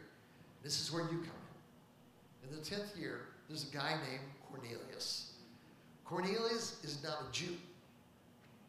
[0.62, 1.40] This is where you come
[2.42, 2.50] in.
[2.50, 5.32] In the 10th year, there's a guy named Cornelius.
[6.04, 7.56] Cornelius is not a Jew,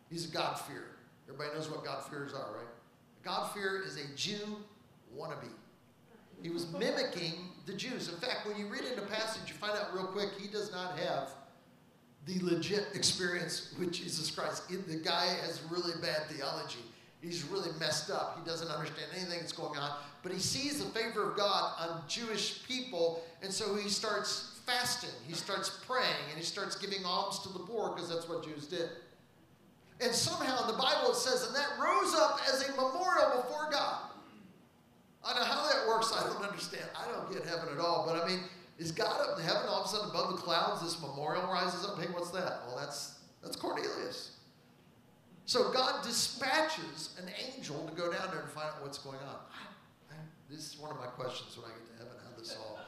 [0.09, 0.95] he's a God-fearer.
[1.27, 2.67] Everybody knows what God-fearers are, right?
[3.23, 4.57] God-fearer is a Jew
[5.17, 5.49] wannabe.
[6.41, 7.33] He was mimicking
[7.65, 8.09] the Jews.
[8.09, 10.71] In fact, when you read in the passage, you find out real quick he does
[10.71, 11.29] not have
[12.25, 14.67] the legit experience with Jesus Christ.
[14.69, 16.79] The guy has really bad theology.
[17.21, 18.37] He's really messed up.
[18.37, 19.97] He doesn't understand anything that's going on.
[20.23, 25.09] But he sees the favor of God on Jewish people, and so he starts fasting.
[25.27, 28.67] He starts praying, and he starts giving alms to the poor because that's what Jews
[28.67, 28.89] did.
[30.01, 33.69] And somehow in the Bible it says, and that rose up as a memorial before
[33.71, 34.09] God.
[35.25, 36.11] I know how that works.
[36.13, 36.83] I don't understand.
[36.95, 38.05] I don't get heaven at all.
[38.05, 38.39] But I mean,
[38.77, 40.81] is God up in heaven all of a sudden above the clouds?
[40.81, 41.99] This memorial rises up.
[41.99, 42.61] Hey, what's that?
[42.67, 44.31] Well, that's that's Cornelius.
[45.45, 49.35] So God dispatches an angel to go down there and find out what's going on.
[49.51, 50.17] I, I,
[50.49, 52.79] this is one of my questions when I get to heaven, how this all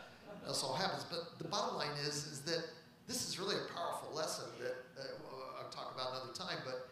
[0.47, 1.05] this all happens.
[1.09, 2.63] But the bottom line is is that
[3.07, 6.63] this is really a powerful lesson that uh, I'll talk about another time.
[6.65, 6.87] But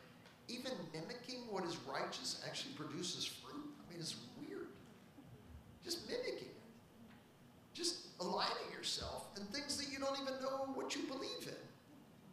[0.49, 3.63] even mimicking what is righteous actually produces fruit.
[3.79, 4.67] I mean, it's weird.
[5.83, 6.61] Just mimicking it.
[7.73, 11.63] Just aligning yourself and things that you don't even know what you believe in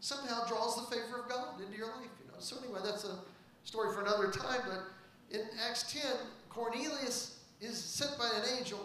[0.01, 2.39] somehow draws the favor of God into your life, you know.
[2.39, 3.19] So anyway, that's a
[3.65, 4.83] story for another time, but
[5.31, 6.03] in Acts 10,
[6.49, 8.81] Cornelius is sent by an angel.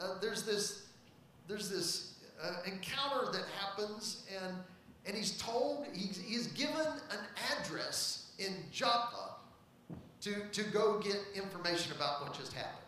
[0.00, 0.86] Uh, there's this
[1.48, 4.54] there's this uh, encounter that happens and
[5.06, 7.18] and he's told he's, he's given an
[7.60, 9.36] address in Joppa
[10.56, 12.86] to, go get information about what just happened.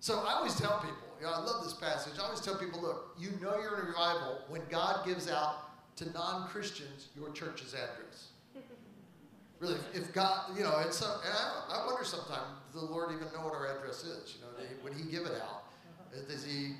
[0.00, 2.14] So I always tell people, you know, I love this passage.
[2.18, 5.96] I always tell people, look, you know you're in a revival when God gives out
[5.96, 8.28] to non-Christians your church's address.
[9.58, 13.10] Really, if God, you know, it's, uh, and I, I wonder sometimes, does the Lord
[13.12, 14.36] even know what our address is?
[14.36, 15.64] You know, would He give it out?
[16.30, 16.76] Is He,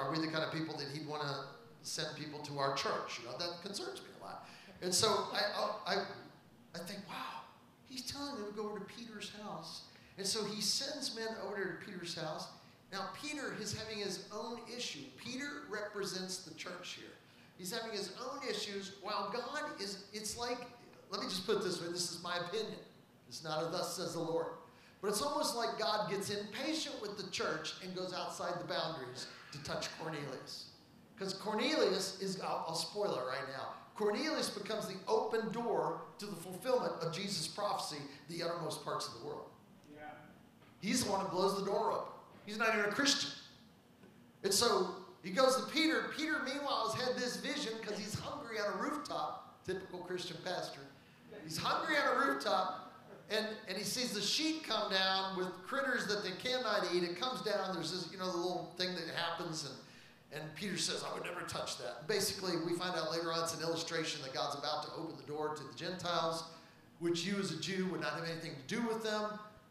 [0.00, 1.34] are we the kind of people that He'd want to
[1.82, 3.18] send people to our church?
[3.18, 4.46] You know, that concerns me a lot.
[4.80, 6.04] And so I, I,
[6.76, 7.39] I think, wow,
[7.90, 9.82] He's telling them to go over to Peter's house.
[10.16, 12.46] And so He sends men over to Peter's house.
[12.92, 15.04] Now, Peter is having his own issue.
[15.16, 17.12] Peter represents the church here.
[17.56, 20.58] He's having his own issues while God is, it's like,
[21.10, 22.78] let me just put it this way this is my opinion.
[23.28, 24.46] It's not a thus says the Lord.
[25.00, 29.26] But it's almost like God gets impatient with the church and goes outside the boundaries
[29.52, 30.70] to touch Cornelius.
[31.16, 33.74] Because Cornelius is, I'll, I'll spoil it right now.
[33.94, 39.20] Cornelius becomes the open door to the fulfillment of Jesus' prophecy, the uttermost parts of
[39.20, 39.46] the world.
[39.94, 40.02] Yeah.
[40.80, 42.12] He's the one who blows the door open.
[42.46, 43.30] He's not even a Christian.
[44.44, 44.90] And so
[45.22, 46.10] he goes to Peter.
[46.16, 49.64] Peter, meanwhile, has had this vision because he's hungry on a rooftop.
[49.66, 50.80] Typical Christian pastor.
[51.44, 52.92] He's hungry on a rooftop,
[53.30, 57.02] and, and he sees the sheet come down with critters that they cannot eat.
[57.02, 57.74] It comes down.
[57.74, 59.74] There's this, you know, the little thing that happens, and,
[60.32, 62.06] and Peter says, I would never touch that.
[62.06, 65.26] Basically, we find out later on it's an illustration that God's about to open the
[65.30, 66.44] door to the Gentiles,
[67.00, 69.30] which you as a Jew would not have anything to do with them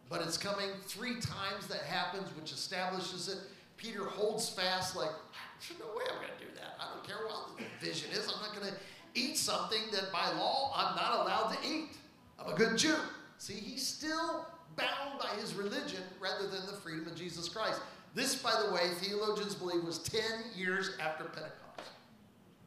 [0.10, 3.38] but it's coming three times that happens, which establishes it.
[3.78, 5.12] Peter holds fast, like,
[5.60, 6.76] there's no way I'm going to do that.
[6.80, 8.28] I don't care what the vision is.
[8.28, 8.80] I'm not going to
[9.14, 11.97] eat something that by law I'm not allowed to eat.
[12.39, 12.95] I'm a good Jew.
[13.38, 17.82] See, he's still bound by his religion rather than the freedom of Jesus Christ.
[18.16, 20.22] This, by the way, theologians believe was 10
[20.55, 21.91] years after Pentecost.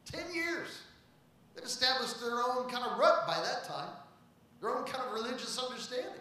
[0.06, 0.68] 10 years.
[1.54, 3.90] They've established their own kind of rut by that time,
[4.60, 6.20] their own kind of religious understanding.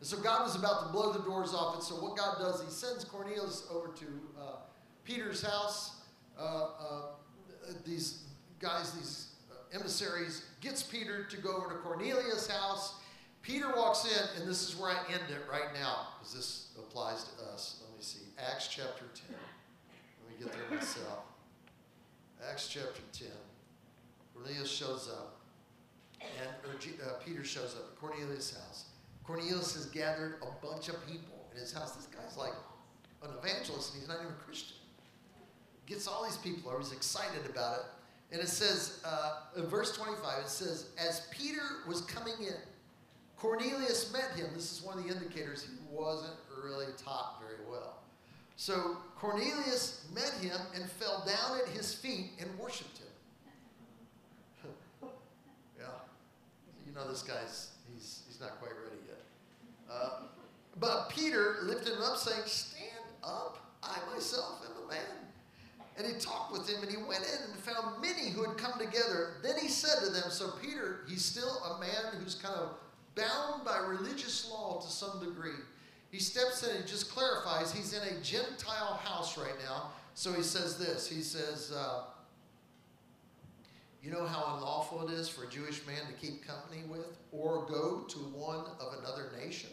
[0.00, 1.74] And so God was about to blow the doors off.
[1.74, 4.06] And so what God does, he sends Cornelius over to
[4.40, 4.56] uh,
[5.04, 5.96] Peter's house.
[6.38, 7.02] Uh, uh,
[7.84, 8.22] these
[8.60, 12.94] guys, these uh, emissaries, gets Peter to go over to Cornelius' house.
[13.42, 17.24] Peter walks in, and this is where I end it right now, because this applies
[17.24, 17.82] to us.
[18.38, 19.34] Acts chapter 10.
[19.34, 21.24] Let me get there myself.
[22.48, 23.28] Acts chapter 10.
[24.34, 25.40] Cornelius shows up,
[26.20, 28.84] and or, uh, Peter shows up at Cornelius' house.
[29.24, 31.96] Cornelius has gathered a bunch of people in his house.
[31.96, 32.54] This guy's like
[33.22, 34.76] an evangelist and he's not even a Christian.
[35.86, 37.84] Gets all these people over, he's excited about it.
[38.30, 42.54] And it says, uh, in verse 25, it says, As Peter was coming in,
[43.36, 44.48] Cornelius met him.
[44.54, 47.37] This is one of the indicators he wasn't really taught.
[48.58, 53.06] So Cornelius met him and fell down at his feet and worshiped him.
[55.78, 55.84] yeah.
[56.84, 59.22] You know this guy's, he's, he's not quite ready yet.
[59.88, 60.22] Uh,
[60.80, 65.06] but Peter lifted him up, saying, Stand up, I myself am a man.
[65.96, 68.76] And he talked with him, and he went in and found many who had come
[68.76, 69.34] together.
[69.40, 72.70] Then he said to them, So Peter, he's still a man who's kind of
[73.14, 75.62] bound by religious law to some degree.
[76.10, 79.90] He steps in and just clarifies he's in a Gentile house right now.
[80.14, 82.04] So he says this He says, uh,
[84.02, 87.66] You know how unlawful it is for a Jewish man to keep company with or
[87.66, 89.70] go to one of another nation?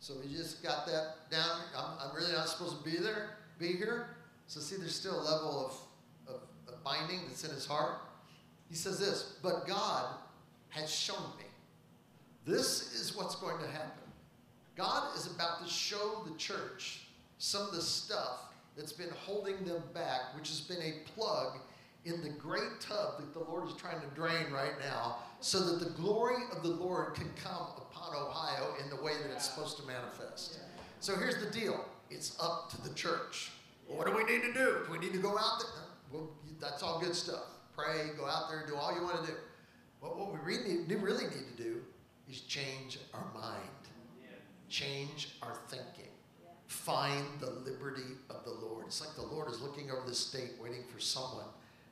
[0.00, 1.60] So we just got that down.
[1.76, 4.16] I'm, I'm really not supposed to be there, be here.
[4.48, 5.66] So see, there's still a level
[6.26, 7.98] of, of, of binding that's in his heart.
[8.68, 10.06] He says this, but God
[10.70, 11.44] has shown me.
[12.44, 14.01] This is what's going to happen.
[14.76, 17.00] God is about to show the church
[17.38, 21.58] some of the stuff that's been holding them back, which has been a plug
[22.04, 25.84] in the great tub that the Lord is trying to drain right now, so that
[25.84, 29.76] the glory of the Lord can come upon Ohio in the way that it's supposed
[29.78, 30.58] to manifest.
[31.00, 33.50] So here's the deal it's up to the church.
[33.88, 34.84] Well, what do we need to do?
[34.86, 35.84] Do we need to go out there?
[36.12, 37.44] Well, that's all good stuff.
[37.76, 39.38] Pray, go out there, do all you want to do.
[40.00, 41.82] But what we really really need to do
[42.28, 43.60] is change our mind,
[44.72, 46.10] change our thinking,
[46.66, 48.86] find the liberty of the Lord.
[48.86, 51.44] It's like the Lord is looking over the state, waiting for someone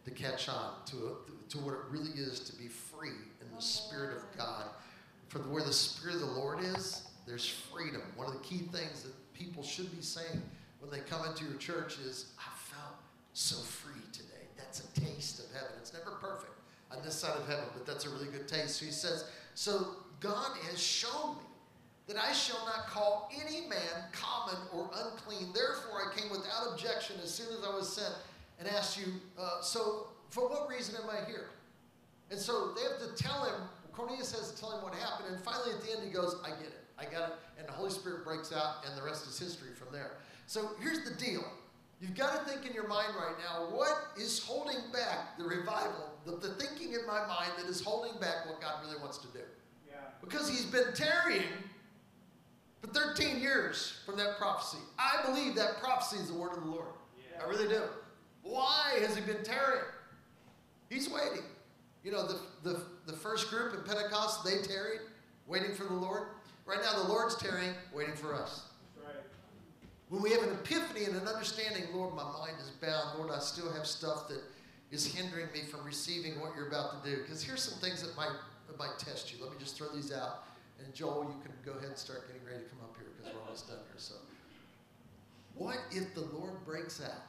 [0.07, 1.19] to catch on to,
[1.51, 3.11] to what it really is to be free
[3.43, 4.65] in the Spirit of God.
[5.29, 8.03] For where the Spirit of the Lord is, there's freedom.
[8.17, 10.43] One of the key things that people should be saying
[10.81, 12.97] when they come into your church is, I felt
[13.35, 14.49] so free today.
[14.57, 15.73] That's a taste of heaven.
[15.79, 16.53] It's never perfect
[16.91, 18.77] on this side of heaven, but that's a really good taste.
[18.77, 21.37] So he says, So God has shown
[22.11, 23.79] that I shall not call any man
[24.11, 25.53] common or unclean.
[25.55, 28.13] Therefore, I came without objection as soon as I was sent
[28.59, 31.51] and asked you, uh, So for what reason am I here?
[32.33, 33.55] And so they have to tell him,
[33.93, 35.33] Cornelius has to tell him what happened.
[35.33, 36.85] And finally, at the end, he goes, I get it.
[36.99, 37.35] I got it.
[37.59, 40.15] And the Holy Spirit breaks out, and the rest is history from there.
[40.49, 41.45] So here's the deal.
[42.01, 46.11] You've got to think in your mind right now what is holding back the revival,
[46.25, 49.29] the, the thinking in my mind that is holding back what God really wants to
[49.29, 49.45] do.
[49.89, 49.97] Yeah.
[50.21, 51.45] Because he's been tarrying
[52.81, 54.79] for 13 years from that prophecy.
[54.99, 56.89] I believe that prophecy is the word of the Lord.
[57.17, 57.45] Yeah.
[57.45, 57.83] I really do.
[58.43, 59.85] Why has he been tarrying?
[60.89, 61.45] He's waiting.
[62.03, 65.01] You know, the, the, the first group in Pentecost, they tarried,
[65.47, 66.29] waiting for the Lord.
[66.65, 68.63] Right now, the Lord's tarrying, waiting for us.
[70.09, 73.19] When we have an epiphany and an understanding, Lord, my mind is bound.
[73.19, 74.41] Lord, I still have stuff that
[74.91, 77.23] is hindering me from receiving what you're about to do.
[77.23, 78.33] Because here's some things that might,
[78.67, 79.41] that might test you.
[79.41, 80.47] Let me just throw these out.
[80.85, 83.33] And Joel, you can go ahead and start getting ready to come up here because
[83.35, 83.99] we're almost done here.
[83.99, 84.15] So,
[85.55, 87.23] what if the Lord breaks out?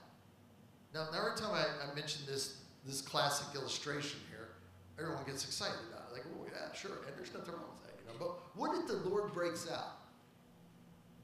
[0.94, 4.50] Now, every time I, I mention this, this classic illustration here,
[5.00, 6.14] everyone gets excited about it.
[6.14, 7.04] Like, oh, yeah, sure.
[7.08, 7.96] And there's nothing wrong with that.
[8.00, 8.18] You know?
[8.20, 10.04] But what if the Lord breaks out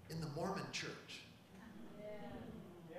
[0.10, 1.24] in the Mormon church?
[2.00, 2.96] Yeah,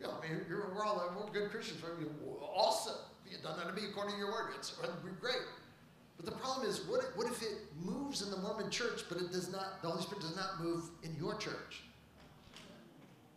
[0.00, 0.08] Yeah.
[0.08, 1.82] I mean, you're, we're all we're good Christians.
[1.82, 2.06] Right?
[2.42, 2.98] Awesome.
[3.30, 4.50] You've done that to me according to your word.
[4.58, 4.74] It's
[5.20, 5.42] great.
[6.20, 9.16] But the problem is, what if, what if it moves in the Mormon church, but
[9.16, 11.82] it does not, the Holy Spirit does not move in your church?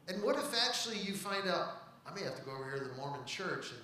[0.09, 2.89] And what if actually you find out, I may have to go over here to
[2.89, 3.79] the Mormon church and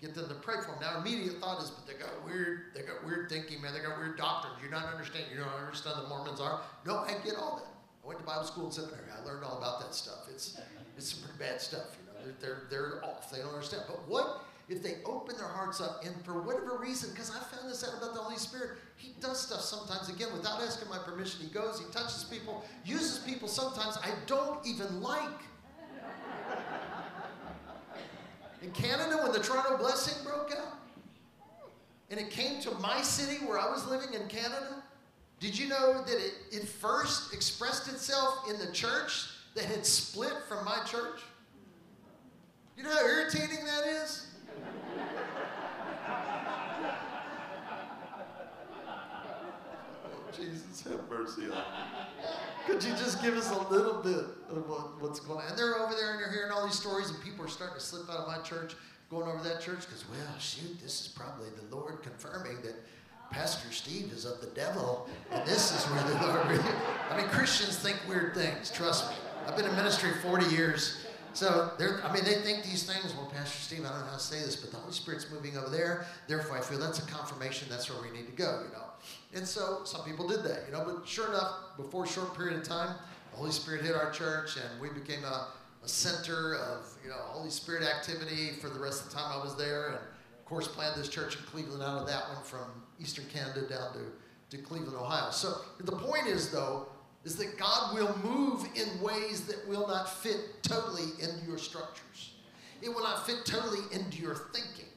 [0.00, 0.80] get them to pray for them.
[0.80, 3.72] Now, immediate thought is, but they got weird, they got weird thinking, man.
[3.72, 4.56] They got weird doctrines.
[4.60, 5.26] You don't understand.
[5.30, 6.62] You don't understand the Mormons are.
[6.84, 7.70] No, I get all that.
[8.02, 9.14] I went to Bible school and seminary.
[9.14, 10.26] I learned all about that stuff.
[10.28, 10.58] It's,
[10.98, 11.94] it's some pretty bad stuff.
[11.94, 13.30] You they're, they're, they're off.
[13.30, 13.84] They don't understand.
[13.86, 17.70] But what if they open their hearts up and for whatever reason, because I found
[17.70, 21.46] this out about the Holy Spirit, He does stuff sometimes, again, without asking my permission.
[21.46, 25.40] He goes, He touches people, uses people sometimes I don't even like.
[28.62, 30.78] In Canada, when the Toronto Blessing broke out,
[32.10, 34.82] and it came to my city where I was living in Canada,
[35.40, 40.32] did you know that it, it first expressed itself in the church that had split
[40.48, 41.20] from my church?
[42.78, 44.33] You know how irritating that is?
[50.36, 51.54] Jesus, have mercy on me.
[52.66, 55.50] Could you just give us a little bit of what, what's going on?
[55.50, 57.82] And they're over there and they're hearing all these stories, and people are starting to
[57.82, 58.74] slip out of my church,
[59.10, 62.74] going over that church, because, well, shoot, this is probably the Lord confirming that
[63.30, 66.60] Pastor Steve is of the devil, and this is where the Lord.
[67.10, 69.16] I mean, Christians think weird things, trust me.
[69.46, 71.04] I've been in ministry 40 years.
[71.34, 73.12] So they're, I mean, they think these things.
[73.12, 75.58] Well, Pastor Steve, I don't know how to say this, but the Holy Spirit's moving
[75.58, 76.06] over there.
[76.28, 77.66] Therefore, I feel that's a confirmation.
[77.68, 78.62] That's where we need to go.
[78.64, 78.84] You know.
[79.34, 80.62] And so some people did that.
[80.66, 80.84] You know.
[80.84, 82.94] But sure enough, before a short period of time,
[83.32, 85.48] the Holy Spirit hit our church, and we became a,
[85.82, 89.42] a center of you know Holy Spirit activity for the rest of the time I
[89.42, 89.88] was there.
[89.88, 93.62] And of course, planted this church in Cleveland out of that one from Eastern Canada
[93.68, 95.30] down to to Cleveland, Ohio.
[95.30, 96.86] So the point is, though,
[97.24, 102.34] is that God will move in ways that will not fit totally into your structures.
[102.82, 104.90] It will not fit totally into your thinking.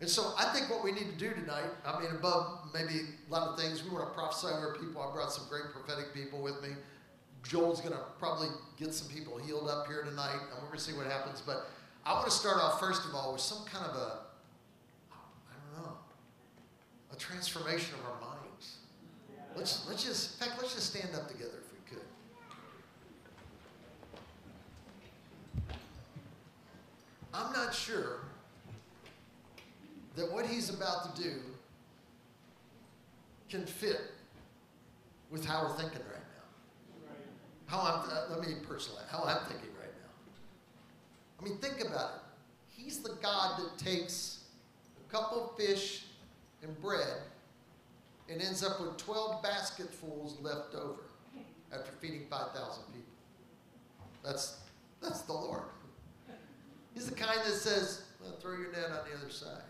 [0.00, 3.32] And so I think what we need to do tonight, I mean, above maybe a
[3.32, 5.02] lot of things, we want to prophesy over people.
[5.02, 6.70] I brought some great prophetic people with me.
[7.42, 8.48] Joel's going to probably
[8.78, 11.42] get some people healed up here tonight, and we're going to see what happens.
[11.42, 11.68] But
[12.06, 14.20] I want to start off, first of all, with some kind of a,
[15.12, 15.92] I don't know,
[17.12, 18.76] a transformation of our minds.
[19.54, 22.06] Let's, let's just, in fact, let's just stand up together if we could.
[27.34, 28.20] I'm not sure
[30.20, 31.36] that what he's about to do
[33.48, 34.12] can fit
[35.30, 37.14] with how we're thinking right now.
[37.66, 41.40] How I'm, uh, let me personalize, how I'm thinking right now.
[41.40, 42.20] I mean, think about it.
[42.68, 44.44] He's the God that takes
[44.98, 46.04] a couple fish
[46.62, 47.22] and bread
[48.28, 51.04] and ends up with 12 basketfuls left over
[51.72, 53.00] after feeding 5,000 people.
[54.22, 54.58] That's,
[55.00, 55.62] that's the Lord.
[56.94, 59.62] He's the kind that says, well, throw your net on the other side.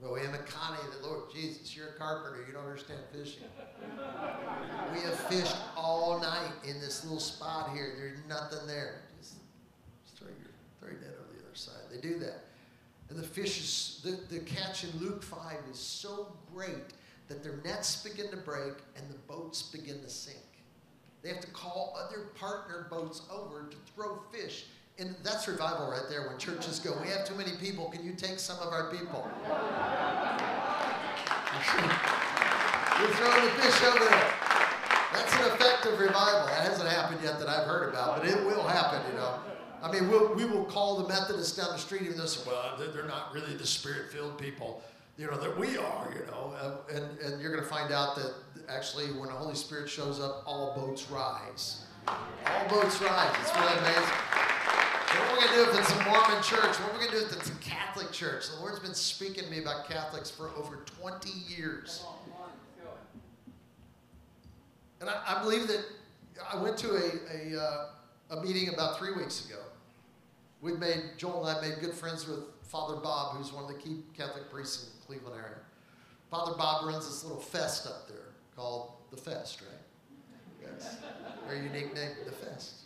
[0.00, 2.44] A Connie that, Lord Jesus, you're a carpenter.
[2.46, 3.42] You don't understand fishing.
[4.92, 7.94] we have fished all night in this little spot here.
[7.96, 9.02] There's nothing there.
[9.18, 9.34] Just,
[10.04, 11.82] just throw, your, throw your net over the other side.
[11.90, 12.44] They do that.
[13.10, 16.92] And the fish is, the, the catch in Luke 5 is so great
[17.26, 20.38] that their nets begin to break and the boats begin to sink.
[21.22, 24.66] They have to call other partner boats over to throw fish
[24.98, 28.12] and that's revival right there when churches go, we have too many people, can you
[28.12, 29.30] take some of our people?
[32.98, 34.32] You're throwing the fish over there.
[35.12, 36.46] That's an effective revival.
[36.46, 39.38] That hasn't happened yet that I've heard about, but it will happen, you know.
[39.80, 42.76] I mean, we'll, we will call the Methodists down the street even though say, well,
[42.92, 44.82] they're not really the spirit-filled people,
[45.16, 46.52] you know, that we are, you know.
[46.92, 48.34] And, and you're going to find out that
[48.68, 51.84] actually when the Holy Spirit shows up, all boats rise.
[52.46, 53.34] All boats rise.
[53.40, 54.04] It's really amazing.
[55.08, 57.24] What we're going to do if it's a Mormon church, what we're going to do
[57.26, 58.50] if it's a Catholic church.
[58.50, 62.04] The Lord's been speaking to me about Catholics for over 20 years.
[65.00, 65.84] And I, I believe that
[66.52, 69.60] I went to a, a, uh, a meeting about three weeks ago.
[70.60, 73.80] We've made, Joel and I made good friends with Father Bob, who's one of the
[73.82, 75.58] key Catholic priests in the Cleveland area.
[76.30, 79.77] Father Bob runs this little fest up there called The Fest, right?
[80.60, 80.96] Yes.
[81.46, 82.82] Very unique name, The Fest.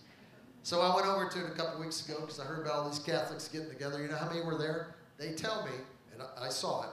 [0.62, 2.89] So I went over to it a couple weeks ago because I heard about all
[2.89, 4.01] these Catholics getting together.
[4.01, 4.95] You know how many were there?
[5.18, 5.73] They tell me,
[6.12, 6.91] and I, saw it,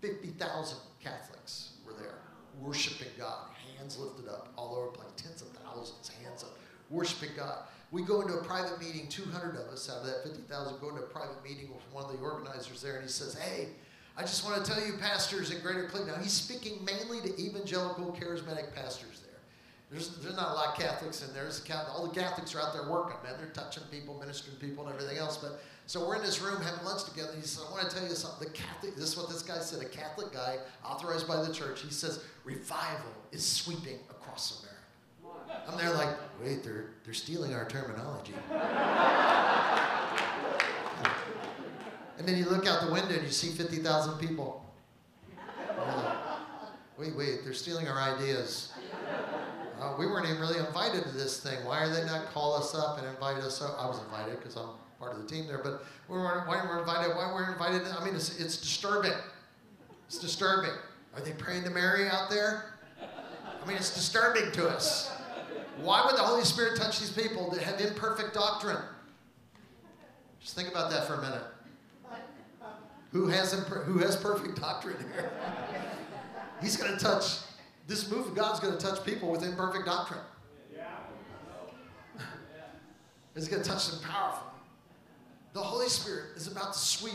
[0.00, 2.18] 50,000 Catholics were there
[2.60, 6.56] worshiping God, hands lifted up all over the place, tens of thousands, hands up,
[6.90, 7.64] worshiping God.
[7.90, 11.02] We go into a private meeting, 200 of us out of that 50,000 go into
[11.02, 13.68] a private meeting with one of the organizers there, and he says, Hey,
[14.16, 16.16] I just want to tell you, pastors in Greater Cleveland.
[16.16, 19.21] Now, he's speaking mainly to evangelical charismatic pastors.
[19.92, 21.46] There's, there's not a lot of Catholics in there.
[21.90, 23.34] all the Catholics are out there working, man.
[23.38, 25.36] They're touching people, ministering people, and everything else.
[25.36, 27.32] But so we're in this room having lunch together.
[27.36, 28.48] He said, I want to tell you something.
[28.48, 31.82] The Catholic, this is what this guy said, a Catholic guy authorized by the church.
[31.82, 34.70] He says, revival is sweeping across America.
[35.68, 38.32] I'm there like, wait, they're, they're stealing our terminology.
[42.18, 44.64] and then you look out the window and you see 50,000 people.
[45.76, 46.16] Like,
[46.96, 48.71] wait, wait, they're stealing our ideas.
[49.82, 51.64] Uh, we weren't even really invited to this thing.
[51.64, 53.76] Why are they not call us up and invite us up?
[53.80, 54.68] I was invited because I'm
[55.00, 57.16] part of the team there, but we weren't, why weren't invited?
[57.16, 57.82] Why weren't invited?
[57.88, 59.12] I mean, it's, it's disturbing.
[60.06, 60.70] It's disturbing.
[61.16, 62.74] Are they praying to Mary out there?
[63.00, 65.10] I mean, it's disturbing to us.
[65.80, 68.78] Why would the Holy Spirit touch these people that have imperfect doctrine?
[70.40, 71.42] Just think about that for a minute.
[73.10, 75.32] Who has, imper- who has perfect doctrine here?
[76.60, 77.38] He's going to touch
[77.86, 80.20] this move of God's going to touch people with imperfect doctrine.
[83.34, 84.50] It's going to touch them powerfully.
[85.54, 87.14] The Holy Spirit is about to sweep.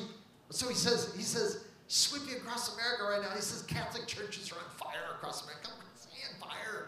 [0.49, 3.36] So he says, he says, sweeping across America right now.
[3.36, 5.70] He says Catholic churches are on fire across America.
[5.70, 6.88] Come on, on fire.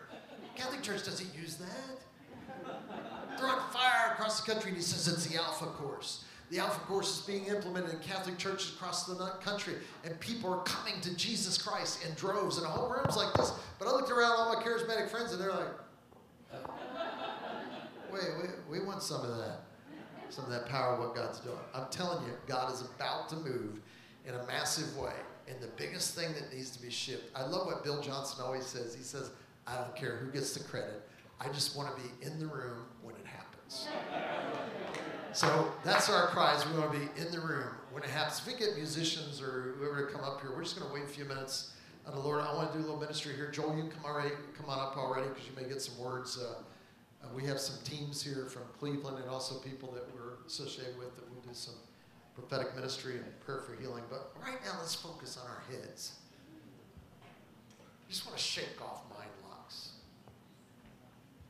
[0.55, 2.77] Catholic Church doesn't use that.
[3.37, 4.69] They're on fire across the country.
[4.69, 6.25] And he says it's the Alpha Course.
[6.49, 10.63] The Alpha Course is being implemented in Catholic churches across the country, and people are
[10.63, 13.51] coming to Jesus Christ in droves, and whole rooms like this.
[13.77, 15.67] But I looked around all my charismatic friends, and they're like,
[16.51, 16.71] uh,
[18.11, 18.23] wait,
[18.69, 19.61] we, we want some of that.
[20.29, 21.57] Some of that power of what God's doing.
[21.73, 23.79] I'm telling you, God is about to move
[24.27, 25.13] in a massive way.
[25.47, 28.65] And the biggest thing that needs to be shifted, I love what Bill Johnson always
[28.65, 28.93] says.
[28.93, 29.31] He says,
[29.65, 31.01] I don't care who gets the credit.
[31.41, 33.87] I just want to be in the room when it happens.
[35.39, 36.67] So that's our prize.
[36.67, 38.39] We want to be in the room when it happens.
[38.39, 41.05] If we get musicians or whoever to come up here, we're just going to wait
[41.05, 41.75] a few minutes.
[42.05, 43.49] And the Lord, I want to do a little ministry here.
[43.49, 46.37] Joel, you come already, come on up already because you may get some words.
[46.37, 46.55] Uh,
[47.23, 51.15] uh, we have some teams here from Cleveland and also people that we're associated with
[51.15, 51.75] that will do some
[52.35, 54.03] prophetic ministry and prayer for healing.
[54.09, 56.15] But right now, let's focus on our heads.
[57.23, 59.29] I just want to shake off mind.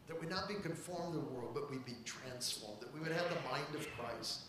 [0.10, 2.82] That we not be conformed to the world, but we be transformed.
[2.82, 4.42] That we would have the mind of Christ.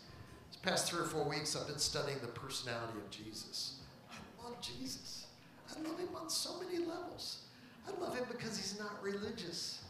[0.49, 3.75] This past three or four weeks, I've been studying the personality of Jesus.
[4.11, 5.27] I love Jesus.
[5.69, 7.43] I love him on so many levels.
[7.87, 9.81] I love him because he's not religious.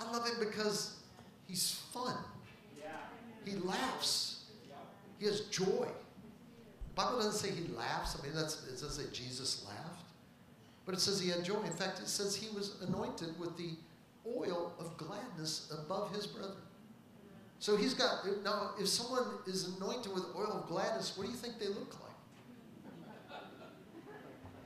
[0.00, 0.96] I love him because
[1.46, 2.16] he's fun.
[3.44, 4.44] He laughs.
[5.18, 5.86] He has joy.
[5.86, 8.16] The Bible doesn't say he laughs.
[8.18, 10.11] I mean, that's, it doesn't say Jesus laughed.
[10.84, 11.60] But it says he had joy.
[11.64, 13.70] In fact, it says he was anointed with the
[14.26, 16.56] oil of gladness above his brethren.
[17.58, 21.36] So he's got, now, if someone is anointed with oil of gladness, what do you
[21.36, 22.10] think they look like?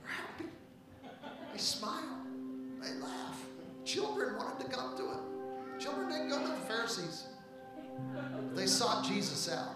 [0.01, 0.45] They're happy.
[1.53, 2.25] They smile.
[2.81, 3.39] They laugh.
[3.85, 5.19] Children wanted to come to him.
[5.79, 7.27] Children didn't go to the Pharisees.
[8.55, 9.75] They sought Jesus out.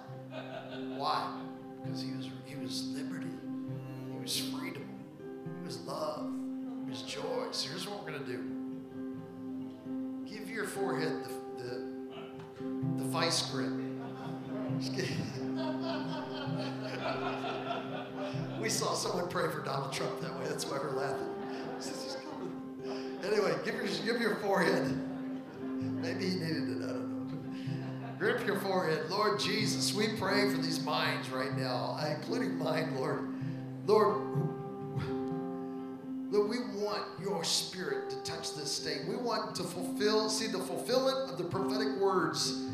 [0.97, 1.31] Why?
[1.83, 3.29] Because he was, he was liberty.
[4.13, 4.80] He was freedom.
[5.61, 6.27] He was love.
[6.85, 7.47] He was joy.
[7.51, 8.43] So here's what we're going to do.
[10.25, 11.23] Give your forehead
[11.57, 11.73] the, the,
[12.97, 13.71] the vice grip.
[18.59, 20.47] We saw someone pray for Donald Trump that way.
[20.47, 21.29] That's why we're laughing.
[23.23, 24.99] Anyway, give your, give your forehead.
[25.61, 26.83] Maybe he needed it.
[26.83, 28.17] I don't know.
[28.17, 29.09] Grip your forehead.
[29.09, 33.27] Lord Jesus, we pray for these minds right now, including mine, Lord.
[33.85, 34.50] Lord,
[36.31, 39.01] Lord, we want your spirit to touch this state.
[39.05, 42.67] We want to fulfill, see the fulfillment of the prophetic words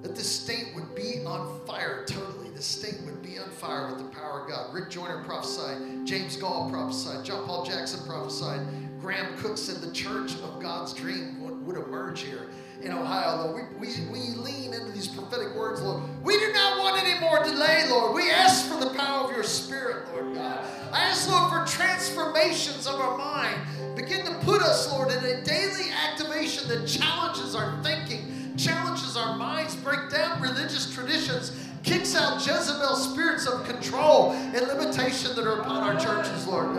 [0.00, 2.48] that this state would be on fire totally.
[2.50, 4.72] This state would be on fire with the power of God.
[4.72, 8.66] Rick Joyner prophesied, James Goll prophesied, John Paul Jackson prophesied,
[9.00, 12.48] Graham Cooke said the church of God's dream would, would emerge here
[12.82, 13.80] in Ohio, Lord.
[13.80, 16.02] We, we, we lean into these prophetic words, Lord.
[16.22, 18.14] We do not want any more delay, Lord.
[18.14, 20.64] We ask for the power of your spirit, Lord God.
[20.92, 23.60] I ask, Lord, for transformations of our mind.
[23.96, 29.36] Begin to put us, Lord, in a daily activation that challenges our thinking, challenges our
[29.36, 35.60] minds, break down religious traditions, kicks out Jezebel spirits of control and limitation that are
[35.60, 36.78] upon our churches, Lord God.